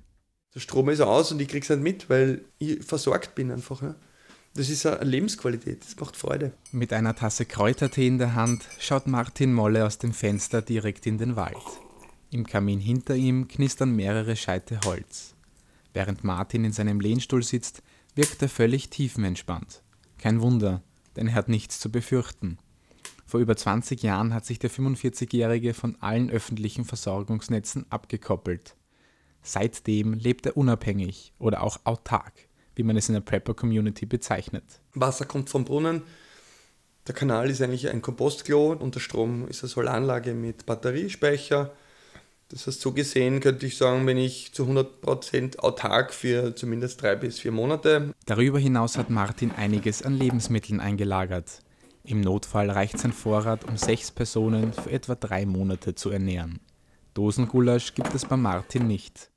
[0.55, 3.81] Der Strom ist aus und ich krieg's nicht mit, weil ich versorgt bin einfach.
[3.81, 3.95] Ja.
[4.55, 6.53] Das ist eine Lebensqualität, das macht Freude.
[6.71, 11.17] Mit einer Tasse Kräutertee in der Hand schaut Martin Molle aus dem Fenster direkt in
[11.17, 11.57] den Wald.
[12.31, 15.35] Im Kamin hinter ihm knistern mehrere Scheite Holz.
[15.93, 17.83] Während Martin in seinem Lehnstuhl sitzt,
[18.15, 19.81] wirkt er völlig tiefenentspannt.
[20.19, 20.81] Kein Wunder,
[21.16, 22.57] denn er hat nichts zu befürchten.
[23.26, 28.76] Vor über 20 Jahren hat sich der 45-Jährige von allen öffentlichen Versorgungsnetzen abgekoppelt.
[29.41, 32.34] Seitdem lebt er unabhängig oder auch autark,
[32.76, 34.82] wie man es in der Prepper-Community bezeichnet.
[34.93, 36.03] Wasser kommt vom Brunnen,
[37.07, 41.74] der Kanal ist eigentlich ein Kompostklo und der Strom ist eine Solaranlage mit Batteriespeicher.
[42.53, 47.15] Das heißt, so gesehen könnte ich sagen, bin ich zu 100% autark für zumindest drei
[47.15, 48.13] bis vier Monate.
[48.27, 51.63] Darüber hinaus hat Martin einiges an Lebensmitteln eingelagert.
[52.03, 56.59] Im Notfall reicht sein Vorrat, um sechs Personen für etwa drei Monate zu ernähren.
[57.15, 59.31] Dosengulasch gibt es bei Martin nicht.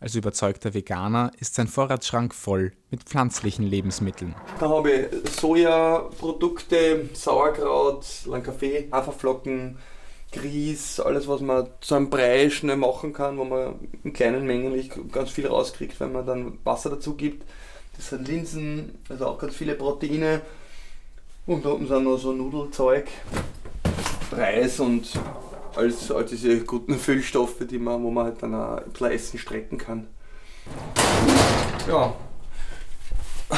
[0.00, 4.34] Als überzeugter Veganer ist sein Vorratsschrank voll mit pflanzlichen Lebensmitteln.
[4.58, 8.06] Da habe ich Sojaprodukte, Sauerkraut,
[8.42, 9.76] Kaffee, Haferflocken,
[10.32, 14.74] Grieß, alles was man zu einem Brei schnell machen kann, wo man in kleinen Mengen
[15.12, 17.48] ganz viel rauskriegt, wenn man dann Wasser dazu gibt.
[17.96, 20.40] Das sind Linsen, also auch ganz viele Proteine.
[21.46, 23.08] Und da oben sind noch so Nudelzeug,
[24.30, 25.10] Reis und
[25.76, 29.76] alles, all diese guten Füllstoffe, die man, wo man halt dann ein bisschen Essen strecken
[29.76, 30.06] kann.
[31.88, 32.14] Ja.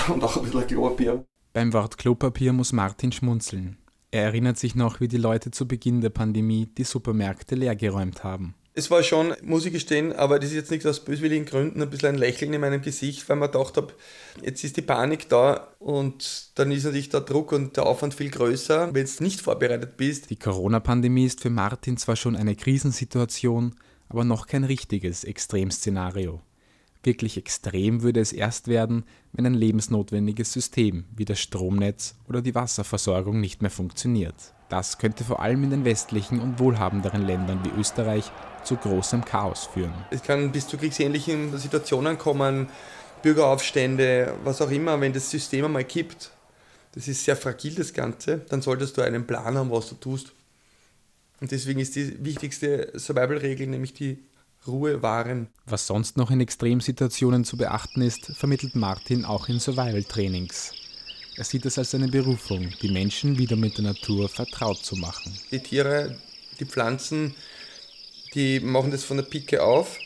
[0.08, 1.24] Und auch ein bisschen Klopapier.
[1.52, 3.78] Beim Wort Klopapier muss Martin schmunzeln.
[4.14, 8.54] Er erinnert sich noch, wie die Leute zu Beginn der Pandemie die Supermärkte leergeräumt haben.
[8.72, 11.90] Es war schon, muss ich gestehen, aber das ist jetzt nicht aus böswilligen Gründen, ein
[11.90, 13.92] bisschen ein Lächeln in meinem Gesicht, weil man gedacht habe,
[14.40, 18.30] jetzt ist die Panik da und dann ist natürlich der Druck und der Aufwand viel
[18.30, 20.30] größer, wenn du nicht vorbereitet bist.
[20.30, 23.74] Die Corona-Pandemie ist für Martin zwar schon eine Krisensituation,
[24.08, 26.40] aber noch kein richtiges Extremszenario.
[27.04, 32.54] Wirklich extrem würde es erst werden, wenn ein lebensnotwendiges System wie das Stromnetz oder die
[32.54, 34.34] Wasserversorgung nicht mehr funktioniert.
[34.70, 38.32] Das könnte vor allem in den westlichen und wohlhabenderen Ländern wie Österreich
[38.64, 39.92] zu großem Chaos führen.
[40.10, 42.68] Es kann bis zu kriegsähnlichen Situationen kommen,
[43.22, 46.30] Bürgeraufstände, was auch immer, wenn das System einmal kippt.
[46.92, 48.38] Das ist sehr fragil, das Ganze.
[48.48, 50.32] Dann solltest du einen Plan haben, was du tust.
[51.40, 54.18] Und deswegen ist die wichtigste Survival-Regel nämlich die
[54.66, 55.48] Ruhe wahren.
[55.66, 60.72] Was sonst noch in Extremsituationen zu beachten ist, vermittelt Martin auch in Survival-Trainings.
[61.36, 65.36] Er sieht es als eine Berufung, die Menschen wieder mit der Natur vertraut zu machen.
[65.50, 66.16] Die Tiere,
[66.60, 67.34] die Pflanzen,
[68.34, 69.98] die machen das von der Pike auf.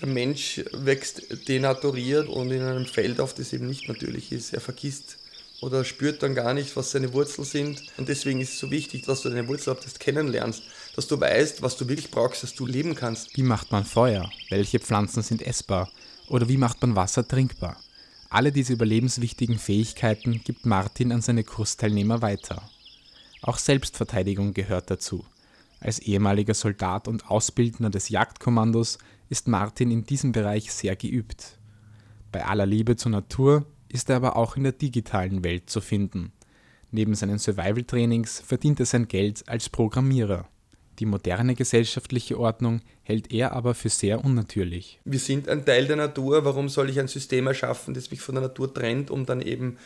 [0.00, 4.52] Der Mensch wächst denaturiert und in einem Feld auf, das eben nicht natürlich ist.
[4.52, 5.18] Er vergisst
[5.62, 7.82] oder spürt dann gar nicht, was seine Wurzeln sind.
[7.96, 10.62] Und deswegen ist es so wichtig, dass du deine Wurzel kennenlernst,
[10.94, 13.36] dass du weißt, was du wirklich brauchst, dass du leben kannst.
[13.36, 14.30] Wie macht man Feuer?
[14.50, 15.90] Welche Pflanzen sind essbar?
[16.28, 17.76] Oder wie macht man Wasser trinkbar?
[18.30, 22.68] Alle diese überlebenswichtigen Fähigkeiten gibt Martin an seine Kursteilnehmer weiter.
[23.42, 25.24] Auch Selbstverteidigung gehört dazu.
[25.80, 31.58] Als ehemaliger Soldat und Ausbildner des Jagdkommandos ist Martin in diesem Bereich sehr geübt.
[32.32, 36.32] Bei aller Liebe zur Natur ist er aber auch in der digitalen Welt zu finden.
[36.90, 40.48] Neben seinen Survival-Trainings verdient er sein Geld als Programmierer.
[41.00, 45.00] Die moderne gesellschaftliche Ordnung hält er aber für sehr unnatürlich.
[45.04, 48.36] Wir sind ein Teil der Natur, warum soll ich ein System erschaffen, das mich von
[48.36, 49.76] der Natur trennt, um dann eben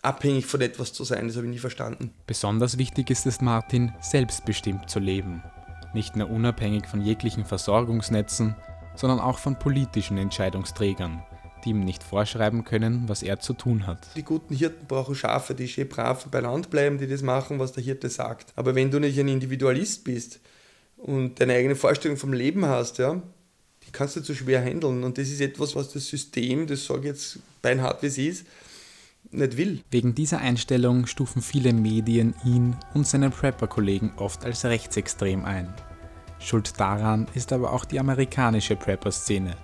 [0.00, 1.26] abhängig von etwas zu sein?
[1.26, 2.12] Das habe ich nie verstanden.
[2.26, 5.42] Besonders wichtig ist es Martin, selbstbestimmt zu leben.
[5.92, 8.56] Nicht nur unabhängig von jeglichen Versorgungsnetzen,
[8.96, 11.22] sondern auch von politischen Entscheidungsträgern,
[11.64, 14.08] die ihm nicht vorschreiben können, was er zu tun hat.
[14.16, 17.72] Die guten Hirten brauchen Schafe, die schön brav bei Land bleiben, die das machen, was
[17.72, 18.52] der Hirte sagt.
[18.56, 20.40] Aber wenn du nicht ein Individualist bist
[21.04, 23.20] und deine eigene Vorstellung vom Leben hast, ja,
[23.86, 25.04] die kannst du zu schwer handeln.
[25.04, 28.46] Und das ist etwas, was das System, das sage ich jetzt beinhart wie es ist,
[29.30, 29.82] nicht will.
[29.90, 35.74] Wegen dieser Einstellung stufen viele Medien ihn und seine Prepper-Kollegen oft als rechtsextrem ein.
[36.38, 39.56] Schuld daran ist aber auch die amerikanische Prepper-Szene,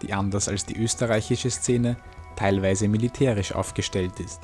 [0.00, 1.96] die anders als die österreichische Szene
[2.36, 4.40] teilweise militärisch aufgestellt ist.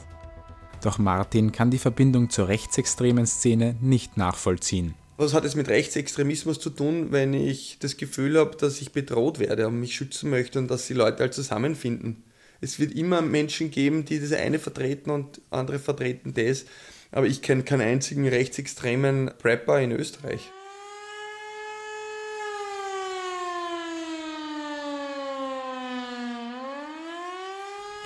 [0.83, 4.95] Doch Martin kann die Verbindung zur rechtsextremen Szene nicht nachvollziehen.
[5.21, 9.39] Was hat es mit Rechtsextremismus zu tun, wenn ich das Gefühl habe, dass ich bedroht
[9.39, 12.25] werde und mich schützen möchte und dass die Leute halt zusammenfinden?
[12.63, 16.65] Es wird immer Menschen geben, die das eine vertreten und andere vertreten das.
[17.13, 20.51] Aber ich kenne keinen einzigen rechtsextremen Prepper in Österreich.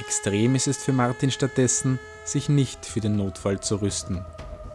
[0.00, 4.20] Extrem ist es für Martin stattdessen, sich nicht für den Notfall zu rüsten.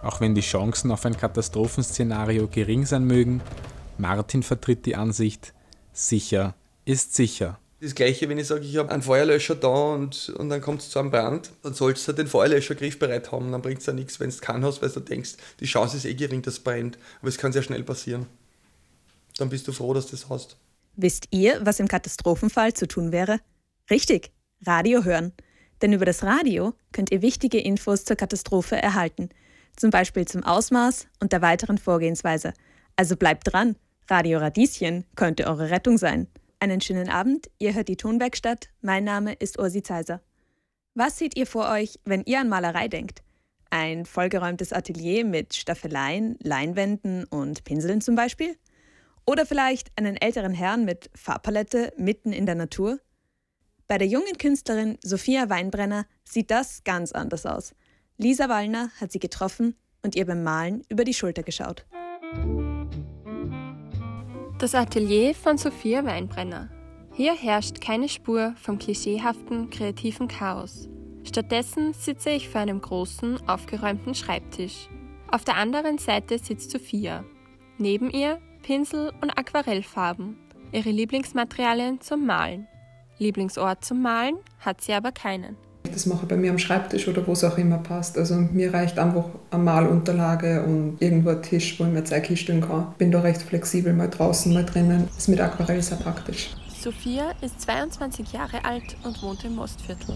[0.01, 3.41] Auch wenn die Chancen auf ein Katastrophenszenario gering sein mögen,
[3.97, 5.53] Martin vertritt die Ansicht,
[5.91, 7.59] sicher ist sicher.
[7.81, 10.89] Das gleiche, wenn ich sage, ich habe einen Feuerlöscher da und, und dann kommt es
[10.89, 13.51] zu einem Brand, dann sollst du den Feuerlöscher griffbereit haben.
[13.51, 16.05] Dann bringt es ja nichts, wenn du keinen hast, weil du denkst, die Chance ist
[16.05, 16.97] eh gering, dass es brennt.
[17.19, 18.25] Aber es kann sehr schnell passieren.
[19.37, 20.57] Dann bist du froh, dass du das hast.
[20.95, 23.39] Wisst ihr, was im Katastrophenfall zu tun wäre?
[23.89, 24.31] Richtig,
[24.65, 25.31] Radio hören.
[25.81, 29.29] Denn über das Radio könnt ihr wichtige Infos zur Katastrophe erhalten.
[29.79, 32.53] Zum Beispiel zum Ausmaß und der weiteren Vorgehensweise.
[32.97, 33.77] Also bleibt dran.
[34.09, 36.27] Radio Radieschen könnte eure Rettung sein.
[36.59, 38.67] Einen schönen Abend, ihr hört die Tonwerkstatt.
[38.81, 40.21] Mein Name ist Ursi Zeiser.
[40.95, 43.23] Was seht ihr vor euch, wenn ihr an Malerei denkt?
[43.69, 48.57] Ein vollgeräumtes Atelier mit Staffeleien, Leinwänden und Pinseln zum Beispiel?
[49.25, 52.99] Oder vielleicht einen älteren Herrn mit Farbpalette mitten in der Natur?
[53.87, 57.73] Bei der jungen Künstlerin Sophia Weinbrenner sieht das ganz anders aus.
[58.21, 61.85] Lisa Wallner hat sie getroffen und ihr beim Malen über die Schulter geschaut.
[64.57, 66.69] Das Atelier von Sophia Weinbrenner.
[67.13, 70.89] Hier herrscht keine Spur vom klischeehaften, kreativen Chaos.
[71.23, 74.89] Stattdessen sitze ich vor einem großen, aufgeräumten Schreibtisch.
[75.29, 77.23] Auf der anderen Seite sitzt Sophia.
[77.77, 80.35] Neben ihr Pinsel und Aquarellfarben,
[80.73, 82.67] ihre Lieblingsmaterialien zum Malen.
[83.17, 85.55] Lieblingsort zum Malen hat sie aber keinen.
[85.93, 88.17] Das mache ich bei mir am Schreibtisch oder wo es auch immer passt.
[88.17, 92.61] Also mir reicht einfach eine Malunterlage und irgendwo ein Tisch, wo ich mir Zeug hinstellen
[92.61, 92.93] kann.
[92.97, 95.07] Bin da recht flexibel, mal draußen, mal drinnen.
[95.07, 96.49] Das ist mit Aquarell sehr praktisch.
[96.81, 100.15] Sophia ist 22 Jahre alt und wohnt im Mostviertel.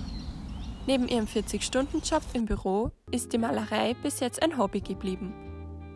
[0.87, 5.33] Neben ihrem 40-Stunden-Job im Büro ist die Malerei bis jetzt ein Hobby geblieben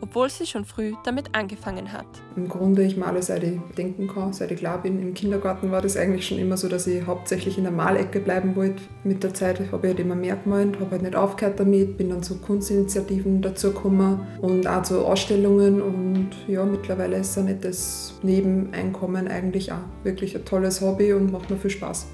[0.00, 2.06] obwohl sie schon früh damit angefangen hat.
[2.36, 5.00] Im Grunde, ich male seit ich denken kann, seit ich klar bin.
[5.02, 8.56] Im Kindergarten war das eigentlich schon immer so, dass ich hauptsächlich in der Malecke bleiben
[8.56, 8.82] wollte.
[9.04, 12.10] Mit der Zeit habe ich halt immer mehr gemalt, habe halt nicht aufgehört damit, bin
[12.10, 18.18] dann zu Kunstinitiativen dazu gekommen und auch zu Ausstellungen und ja, mittlerweile ist ein nettes
[18.22, 22.06] Nebeneinkommen eigentlich auch wirklich ein tolles Hobby und macht mir viel Spaß.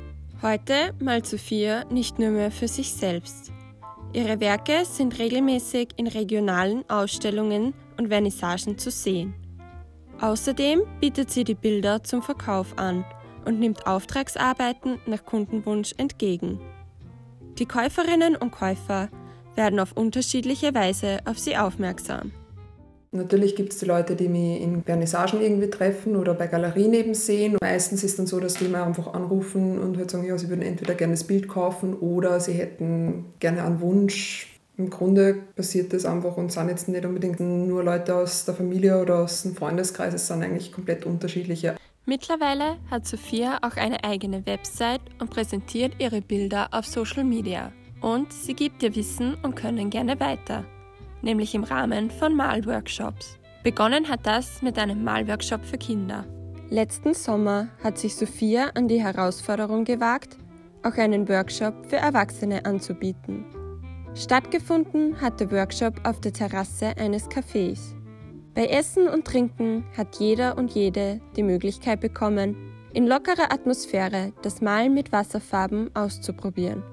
[0.43, 3.51] Heute malt Sophia nicht nur mehr für sich selbst.
[4.15, 9.35] Ihre Werke sind regelmäßig in regionalen Ausstellungen und Vernissagen zu sehen.
[10.21, 13.05] Außerdem bietet sie die Bilder zum Verkauf an
[13.45, 16.61] und nimmt Auftragsarbeiten nach Kundenwunsch entgegen.
[17.59, 19.09] Die Käuferinnen und Käufer
[19.57, 22.31] werden auf unterschiedliche Weise auf sie aufmerksam.
[23.15, 27.15] Natürlich gibt es die Leute, die mich in Vernissagen irgendwie treffen oder bei Galerien eben
[27.15, 27.57] sehen.
[27.63, 30.63] Meistens ist dann so, dass die mir einfach anrufen und halt sagen, ja, sie würden
[30.63, 34.59] entweder gerne das Bild kaufen oder sie hätten gerne einen Wunsch.
[34.77, 39.01] Im Grunde passiert das einfach und sind jetzt nicht unbedingt nur Leute aus der Familie
[39.01, 41.77] oder aus dem Freundeskreis, es sind eigentlich komplett unterschiedliche.
[42.07, 47.71] Mittlerweile hat Sophia auch eine eigene Website und präsentiert ihre Bilder auf Social Media.
[48.01, 50.65] Und sie gibt ihr Wissen und Können gerne weiter
[51.25, 53.39] nämlich im Rahmen von Malworkshops.
[53.63, 56.25] Begonnen hat das mit einem Malworkshop für Kinder.
[56.71, 60.37] Letzten Sommer hat sich Sophia an die Herausforderung gewagt,
[60.83, 63.45] auch einen Workshop für Erwachsene anzubieten.
[64.15, 67.95] Stattgefunden hat der Workshop auf der Terrasse eines Cafés.
[68.55, 72.55] Bei Essen und Trinken hat jeder und jede die Möglichkeit bekommen,
[72.93, 76.85] in lockerer Atmosphäre das Malen mit Wasserfarben auszuprobieren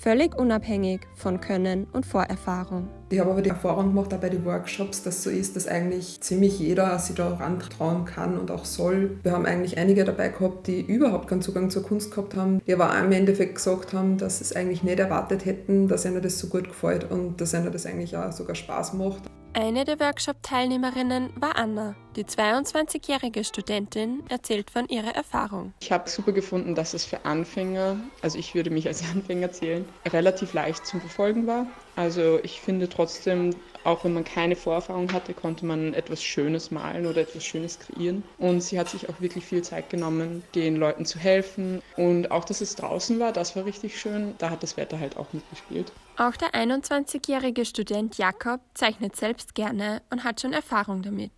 [0.00, 2.88] völlig unabhängig von Können und Vorerfahrung.
[3.10, 6.20] Ich habe aber die Erfahrung gemacht, auch bei den Workshops, dass so ist, dass eigentlich
[6.22, 9.18] ziemlich jeder sich da rantrauen kann und auch soll.
[9.22, 12.72] Wir haben eigentlich einige dabei gehabt, die überhaupt keinen Zugang zur Kunst gehabt haben, die
[12.72, 16.22] aber auch im Endeffekt gesagt haben, dass sie es eigentlich nicht erwartet hätten, dass ihnen
[16.22, 19.24] das so gut gefällt und dass ihnen das eigentlich auch sogar Spaß macht.
[19.52, 21.96] Eine der Workshop-Teilnehmerinnen war Anna.
[22.16, 25.72] Die 22-jährige Studentin erzählt von ihrer Erfahrung.
[25.78, 29.88] Ich habe super gefunden, dass es für Anfänger, also ich würde mich als Anfänger zählen,
[30.06, 31.66] relativ leicht zum Verfolgen war.
[31.94, 33.54] Also ich finde trotzdem,
[33.84, 38.24] auch wenn man keine Vorerfahrung hatte, konnte man etwas Schönes malen oder etwas Schönes kreieren.
[38.38, 41.80] Und sie hat sich auch wirklich viel Zeit genommen, den Leuten zu helfen.
[41.96, 44.34] Und auch, dass es draußen war, das war richtig schön.
[44.38, 45.92] Da hat das Wetter halt auch mitgespielt.
[46.16, 51.30] Auch der 21-jährige Student Jakob zeichnet selbst gerne und hat schon Erfahrung damit.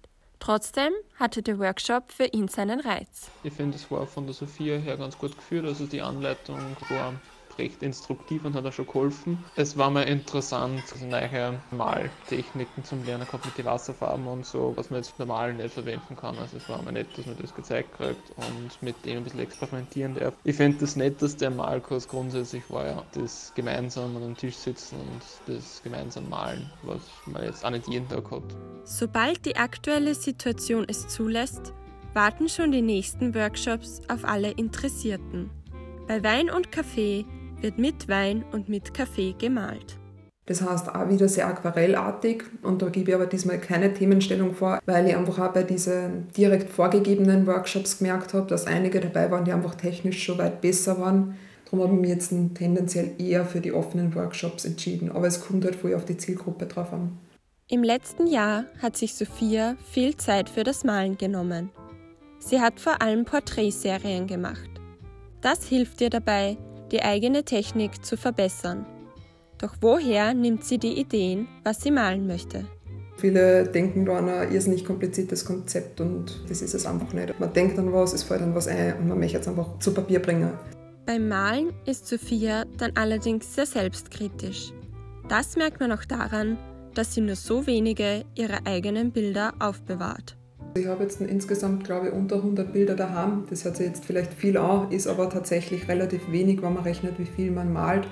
[0.42, 3.30] Trotzdem hatte der Workshop für ihn seinen Reiz.
[3.44, 5.66] Ich finde, es war von der Sophia her ganz gut geführt.
[5.66, 7.14] Also die Anleitung war
[7.58, 9.44] recht instruktiv und hat auch schon geholfen.
[9.56, 14.90] Es war mal interessant, neue Maltechniken zum Lernen gehabt mit den Wasserfarben und so, was
[14.90, 16.38] man jetzt normal nicht verwenden kann.
[16.38, 19.40] Also es war mal nett, dass man das gezeigt kriegt und mit dem ein bisschen
[19.40, 20.34] experimentieren darf.
[20.44, 24.56] Ich finde das nett, dass der Malkurs grundsätzlich war ja das gemeinsam an einem Tisch
[24.56, 28.42] sitzen und das gemeinsam malen, was man jetzt auch nicht jeden Tag hat.
[28.84, 31.72] Sobald die aktuelle Situation es zulässt,
[32.14, 35.50] warten schon die nächsten Workshops auf alle Interessierten.
[36.06, 37.24] Bei Wein und Kaffee
[37.62, 39.98] wird mit Wein und mit Kaffee gemalt.
[40.46, 44.80] Das heißt auch wieder sehr aquarellartig und da gebe ich aber diesmal keine Themenstellung vor,
[44.86, 49.44] weil ich einfach auch bei diesen direkt vorgegebenen Workshops gemerkt habe, dass einige dabei waren,
[49.44, 51.36] die einfach technisch schon weit besser waren.
[51.64, 55.64] Darum habe ich mich jetzt tendenziell eher für die offenen Workshops entschieden, aber es kommt
[55.64, 57.16] halt voll auf die Zielgruppe drauf an.
[57.68, 61.70] Im letzten Jahr hat sich Sophia viel Zeit für das Malen genommen.
[62.40, 64.68] Sie hat vor allem Porträtserien gemacht.
[65.40, 66.58] Das hilft ihr dabei,
[66.92, 68.86] die eigene Technik zu verbessern.
[69.58, 72.66] Doch woher nimmt sie die Ideen, was sie malen möchte?
[73.16, 77.38] Viele denken da an ein irrsinnig kompliziertes Konzept und das ist es einfach nicht.
[77.38, 79.94] Man denkt an was, es fällt dann was ein und man möchte es einfach zu
[79.94, 80.52] Papier bringen.
[81.06, 84.72] Beim Malen ist Sophia dann allerdings sehr selbstkritisch.
[85.28, 86.58] Das merkt man auch daran,
[86.94, 90.36] dass sie nur so wenige ihrer eigenen Bilder aufbewahrt.
[90.74, 93.44] Ich habe jetzt insgesamt, glaube ich, unter 100 Bilder daheim.
[93.50, 97.18] Das hört sich jetzt vielleicht viel an, ist aber tatsächlich relativ wenig, wenn man rechnet,
[97.18, 98.06] wie viel man malt.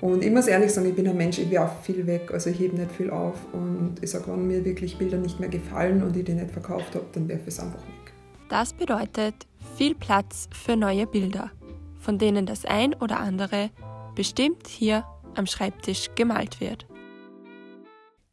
[0.00, 2.58] Und ich muss ehrlich sagen, ich bin ein Mensch, ich werfe viel weg, also ich
[2.58, 3.36] hebe nicht viel auf.
[3.52, 6.96] Und ich sage, wenn mir wirklich Bilder nicht mehr gefallen und ich die nicht verkauft
[6.96, 8.12] habe, dann werfe ich es einfach weg.
[8.48, 9.34] Das bedeutet
[9.76, 11.52] viel Platz für neue Bilder,
[12.00, 13.70] von denen das ein oder andere
[14.16, 15.04] bestimmt hier
[15.36, 16.84] am Schreibtisch gemalt wird.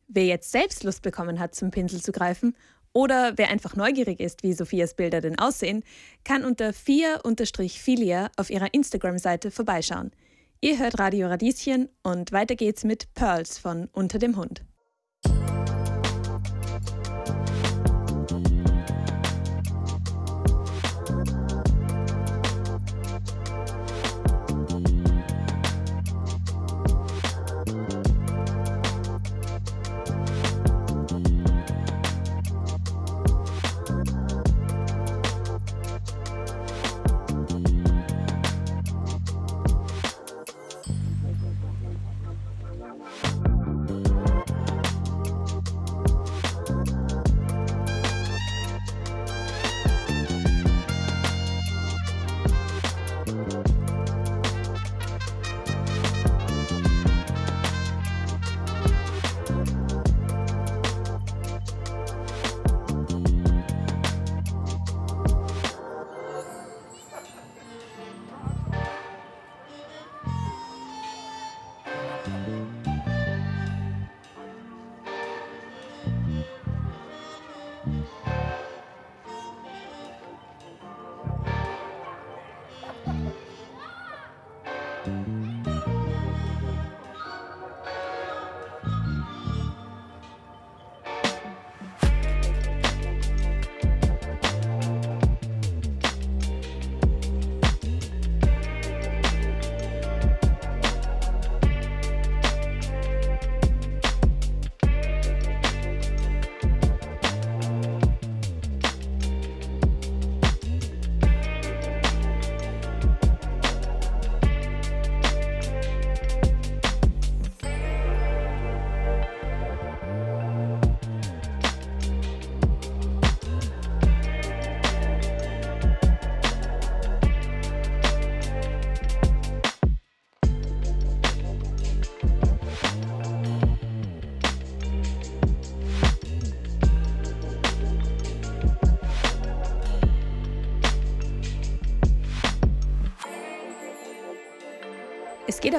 [0.07, 2.55] Wer jetzt selbst Lust bekommen hat, zum Pinsel zu greifen
[2.93, 5.83] oder wer einfach neugierig ist, wie Sophias Bilder denn aussehen,
[6.23, 10.11] kann unter 4-filia auf ihrer Instagram-Seite vorbeischauen.
[10.61, 14.63] Ihr hört Radio Radieschen und weiter geht's mit Pearls von Unter dem Hund.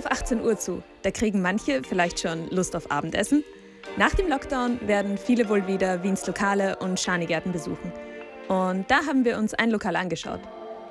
[0.01, 0.83] Auf 18 Uhr zu.
[1.03, 3.45] Da kriegen manche vielleicht schon Lust auf Abendessen.
[3.99, 7.93] Nach dem Lockdown werden viele wohl wieder Wiens Lokale und Schanigärten besuchen.
[8.49, 10.41] Und da haben wir uns ein Lokal angeschaut.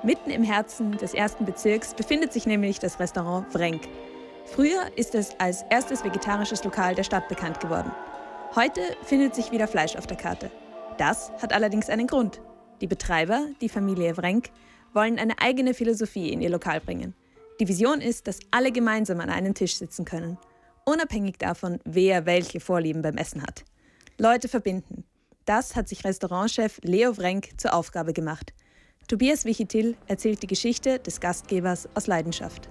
[0.04, 3.82] Mitten im Herzen des ersten Bezirks befindet sich nämlich das Restaurant Vrenk.
[4.46, 7.90] Früher ist es als erstes vegetarisches Lokal der Stadt bekannt geworden.
[8.54, 10.50] Heute findet sich wieder Fleisch auf der Karte.
[10.98, 12.40] Das hat allerdings einen Grund.
[12.80, 14.50] Die Betreiber, die Familie Vrenk,
[14.94, 17.14] wollen eine eigene Philosophie in ihr Lokal bringen.
[17.60, 20.38] Die Vision ist, dass alle gemeinsam an einem Tisch sitzen können,
[20.86, 23.64] unabhängig davon, wer welche Vorlieben beim Essen hat.
[24.18, 25.04] Leute verbinden.
[25.44, 28.54] Das hat sich Restaurantchef Leo Vrenk zur Aufgabe gemacht.
[29.08, 32.70] Tobias Wichitil erzählt die Geschichte des Gastgebers aus Leidenschaft.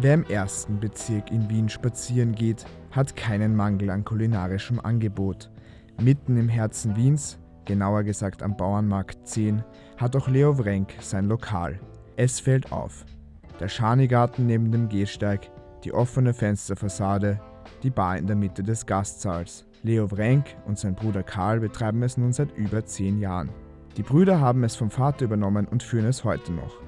[0.00, 5.50] Wer im ersten Bezirk in Wien spazieren geht, hat keinen Mangel an kulinarischem Angebot.
[6.00, 9.62] Mitten im Herzen Wiens, genauer gesagt am Bauernmarkt 10,
[9.98, 11.78] hat auch Leo Vrenk sein Lokal.
[12.16, 13.04] Es fällt auf.
[13.60, 15.50] Der Schanigarten neben dem Gehsteig,
[15.82, 17.40] die offene Fensterfassade,
[17.82, 19.64] die Bar in der Mitte des Gastsaals.
[19.82, 23.50] Leo Vrenk und sein Bruder Karl betreiben es nun seit über zehn Jahren.
[23.96, 26.80] Die Brüder haben es vom Vater übernommen und führen es heute noch.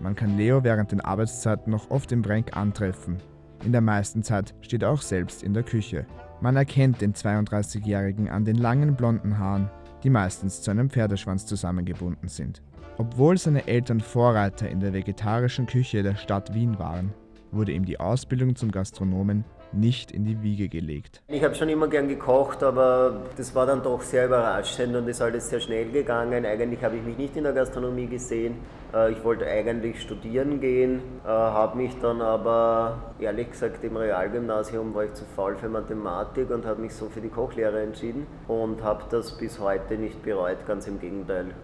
[0.00, 3.18] Man kann Leo während den Arbeitszeiten noch oft im Brenk antreffen.
[3.64, 6.06] In der meisten Zeit steht er auch selbst in der Küche.
[6.40, 9.70] Man erkennt den 32-Jährigen an den langen blonden Haaren,
[10.02, 12.62] die meistens zu einem Pferdeschwanz zusammengebunden sind.
[13.00, 17.14] Obwohl seine Eltern Vorreiter in der vegetarischen Küche der Stadt Wien waren,
[17.52, 21.22] wurde ihm die Ausbildung zum Gastronomen nicht in die Wiege gelegt.
[21.28, 25.22] Ich habe schon immer gern gekocht, aber das war dann doch sehr überraschend und ist
[25.22, 26.44] alles sehr schnell gegangen.
[26.44, 28.56] Eigentlich habe ich mich nicht in der Gastronomie gesehen.
[28.92, 34.92] Äh, ich wollte eigentlich studieren gehen, äh, habe mich dann aber ehrlich gesagt im Realgymnasium
[34.92, 38.82] war ich zu faul für Mathematik und habe mich so für die Kochlehre entschieden und
[38.82, 41.54] habe das bis heute nicht bereut, ganz im Gegenteil.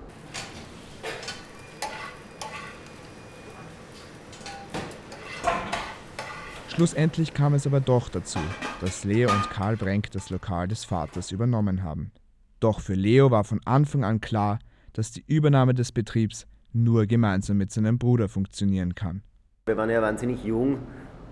[6.75, 8.41] Schlussendlich kam es aber doch dazu,
[8.81, 12.11] dass Leo und Karl Brenk das Lokal des Vaters übernommen haben.
[12.59, 14.59] Doch für Leo war von Anfang an klar,
[14.93, 19.23] dass die Übernahme des Betriebs nur gemeinsam mit seinem Bruder funktionieren kann.
[19.67, 20.79] Wir waren ja wahnsinnig jung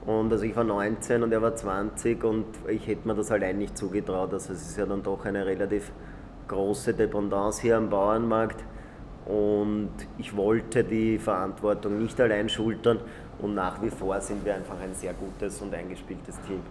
[0.07, 3.59] und also ich war 19 und er war 20 und ich hätte mir das allein
[3.59, 4.33] nicht zugetraut.
[4.33, 5.91] Also es ist ja dann doch eine relativ
[6.47, 8.65] große Dependance hier am Bauernmarkt
[9.27, 13.01] und ich wollte die Verantwortung nicht allein schultern
[13.43, 16.63] und nach wie vor sind wir einfach ein sehr gutes und eingespieltes Team.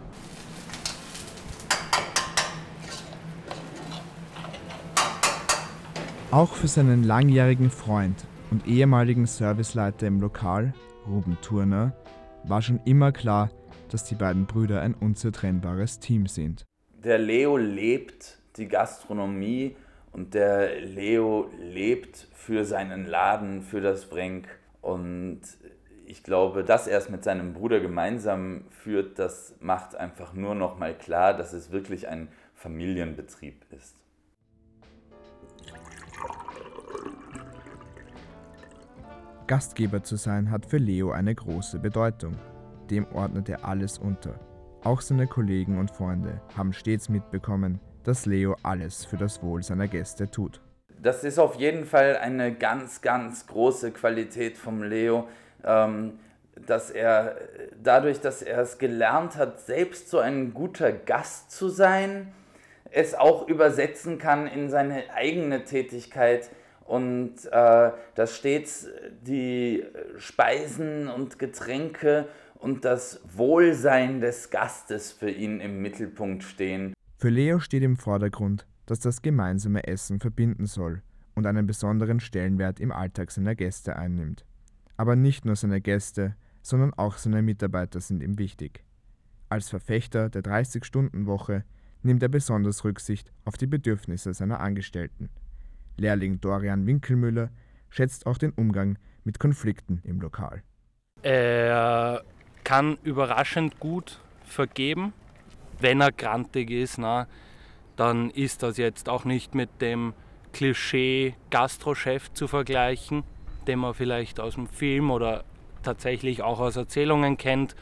[6.32, 10.74] Auch für seinen langjährigen Freund und ehemaligen Serviceleiter im Lokal,
[11.06, 11.94] Ruben Turner,
[12.46, 13.50] war schon immer klar,
[13.90, 16.66] dass die beiden Brüder ein unzertrennbares Team sind.
[17.04, 19.76] Der Leo lebt die Gastronomie
[20.14, 24.48] und der Leo lebt für seinen Laden, für das Brenk.
[24.82, 25.42] Und
[26.12, 30.78] ich glaube, dass er es mit seinem Bruder gemeinsam führt, das macht einfach nur noch
[30.78, 33.96] mal klar, dass es wirklich ein Familienbetrieb ist.
[39.48, 42.36] Gastgeber zu sein hat für Leo eine große Bedeutung.
[42.90, 44.38] Dem ordnet er alles unter.
[44.84, 49.88] Auch seine Kollegen und Freunde haben stets mitbekommen, dass Leo alles für das Wohl seiner
[49.88, 50.60] Gäste tut.
[51.02, 55.28] Das ist auf jeden Fall eine ganz, ganz große Qualität vom Leo
[55.66, 56.20] ähm,
[56.68, 57.38] dass er
[57.82, 62.32] dadurch, dass er es gelernt hat, selbst so ein guter Gast zu sein,
[62.92, 66.50] es auch übersetzen kann in seine eigene Tätigkeit
[66.86, 68.88] und äh, dass stets
[69.22, 69.84] die
[70.18, 76.94] Speisen und Getränke und das Wohlsein des Gastes für ihn im Mittelpunkt stehen.
[77.18, 81.02] Für Leo steht im Vordergrund, dass das gemeinsame Essen verbinden soll
[81.34, 84.44] und einen besonderen Stellenwert im Alltag seiner Gäste einnimmt.
[85.02, 88.84] Aber nicht nur seine Gäste, sondern auch seine Mitarbeiter sind ihm wichtig.
[89.50, 91.64] Als Verfechter der 30-Stunden-Woche
[92.04, 95.32] nimmt er besonders Rücksicht auf die Bedürfnisse seiner Angestellten.
[95.98, 97.50] Lehrling Dorian Winkelmüller
[97.90, 100.62] schätzt auch den Umgang mit Konflikten im Lokal.
[101.24, 102.24] Er
[102.64, 105.14] kann überraschend gut vergeben.
[105.80, 107.26] Wenn er grantig ist, na,
[107.96, 110.14] dann ist das jetzt auch nicht mit dem
[110.54, 113.24] Klischee Gastrochef zu vergleichen
[113.72, 115.46] den man vielleicht aus dem Film oder
[115.82, 117.76] tatsächlich auch aus Erzählungen kennt,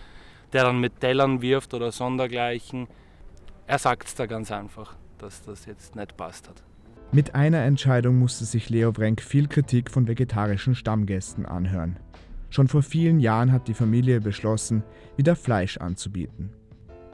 [0.54, 2.88] der dann mit Tellern wirft oder sondergleichen.
[3.66, 6.64] Er sagt es da ganz einfach, dass das jetzt nicht passt hat.
[7.12, 11.98] Mit einer Entscheidung musste sich Leo Wrenk viel Kritik von vegetarischen Stammgästen anhören.
[12.52, 14.84] Schon vor vielen Jahren hat die Familie beschlossen,
[15.18, 16.52] wieder Fleisch anzubieten.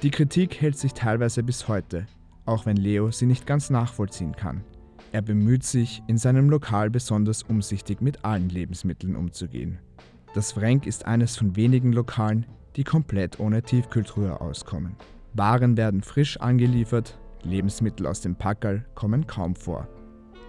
[0.02, 2.08] Die Kritik hält sich teilweise bis heute,
[2.46, 4.66] auch wenn Leo sie nicht ganz nachvollziehen kann.
[5.11, 9.80] Er bemüht sich, in seinem Lokal besonders umsichtig mit allen Lebensmitteln umzugehen.
[10.34, 12.45] Das Vrenk ist eines von wenigen Lokalen,
[12.76, 14.95] die komplett ohne Tiefkühltruhe auskommen.
[15.34, 19.88] Waren werden frisch angeliefert, Lebensmittel aus dem Packerl kommen kaum vor.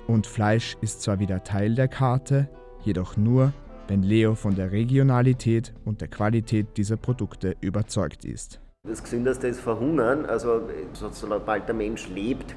[0.06, 2.48] Und Fleisch ist zwar wieder Teil der Karte,
[2.82, 3.52] jedoch nur,
[3.88, 8.60] wenn Leo von der Regionalität und der Qualität dieser Produkte überzeugt ist.
[8.84, 12.54] Das Gesündeste ist Verhungern, also sobald der Mensch lebt,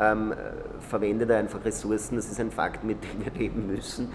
[0.00, 0.34] ähm,
[0.80, 4.08] verwendet er einfach Ressourcen, das ist ein Fakt, mit dem wir leben müssen.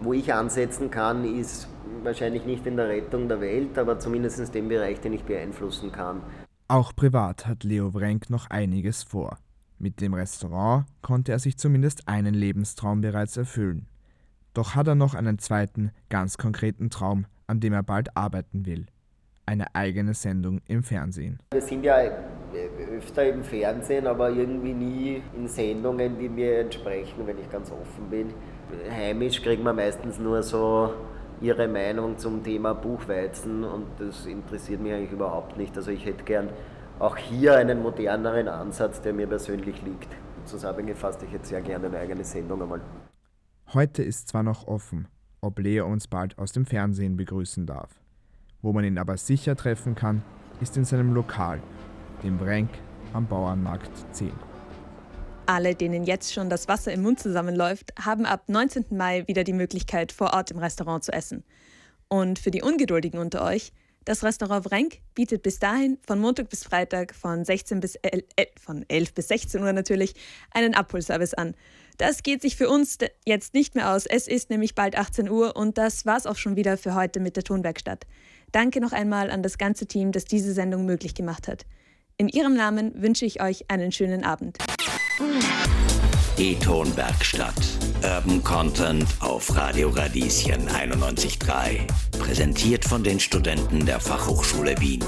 [0.00, 1.68] Wo ich ansetzen kann, ist
[2.02, 5.92] wahrscheinlich nicht in der Rettung der Welt, aber zumindest in dem Bereich, den ich beeinflussen
[5.92, 6.22] kann.
[6.68, 9.38] Auch privat hat Leo Wrenk noch einiges vor.
[9.78, 13.86] Mit dem Restaurant konnte er sich zumindest einen Lebenstraum bereits erfüllen.
[14.54, 18.86] Doch hat er noch einen zweiten, ganz konkreten Traum, an dem er bald arbeiten will.
[19.46, 21.38] Eine eigene Sendung im Fernsehen.
[21.52, 21.96] Wir sind ja
[22.98, 28.10] öfter im Fernsehen, aber irgendwie nie in Sendungen, die mir entsprechen, wenn ich ganz offen
[28.10, 28.34] bin.
[28.90, 30.92] Heimisch kriegen wir meistens nur so
[31.40, 35.76] ihre Meinung zum Thema Buchweizen und das interessiert mich eigentlich überhaupt nicht.
[35.76, 36.48] Also ich hätte gern
[36.98, 40.08] auch hier einen moderneren Ansatz, der mir persönlich liegt.
[40.44, 42.80] Zusammengefasst, ich hätte sehr gerne eine eigene Sendung einmal.
[43.72, 45.06] Heute ist zwar noch offen,
[45.40, 48.00] ob Leo uns bald aus dem Fernsehen begrüßen darf.
[48.60, 50.22] Wo man ihn aber sicher treffen kann,
[50.60, 51.60] ist in seinem Lokal,
[52.24, 52.70] dem Brenk
[53.12, 54.32] am Bauernmarkt 10.
[55.46, 58.86] Alle, denen jetzt schon das Wasser im Mund zusammenläuft, haben ab 19.
[58.90, 61.42] Mai wieder die Möglichkeit, vor Ort im Restaurant zu essen.
[62.08, 63.72] Und für die Ungeduldigen unter euch,
[64.04, 68.46] das Restaurant Vrenk bietet bis dahin von Montag bis Freitag von, 16 bis 11, äh,
[68.58, 70.14] von 11 bis 16 Uhr natürlich
[70.50, 71.54] einen Abholservice an.
[71.98, 74.06] Das geht sich für uns jetzt nicht mehr aus.
[74.06, 77.36] Es ist nämlich bald 18 Uhr und das war's auch schon wieder für heute mit
[77.36, 78.06] der Tonwerkstatt.
[78.52, 81.66] Danke noch einmal an das ganze Team, das diese Sendung möglich gemacht hat.
[82.20, 84.58] In Ihrem Namen wünsche ich euch einen schönen Abend.
[86.36, 87.54] Die Tonwerkstatt.
[88.02, 91.86] Urban Content auf Radio Radieschen 91.3.
[92.18, 95.04] Präsentiert von den Studenten der Fachhochschule Wien.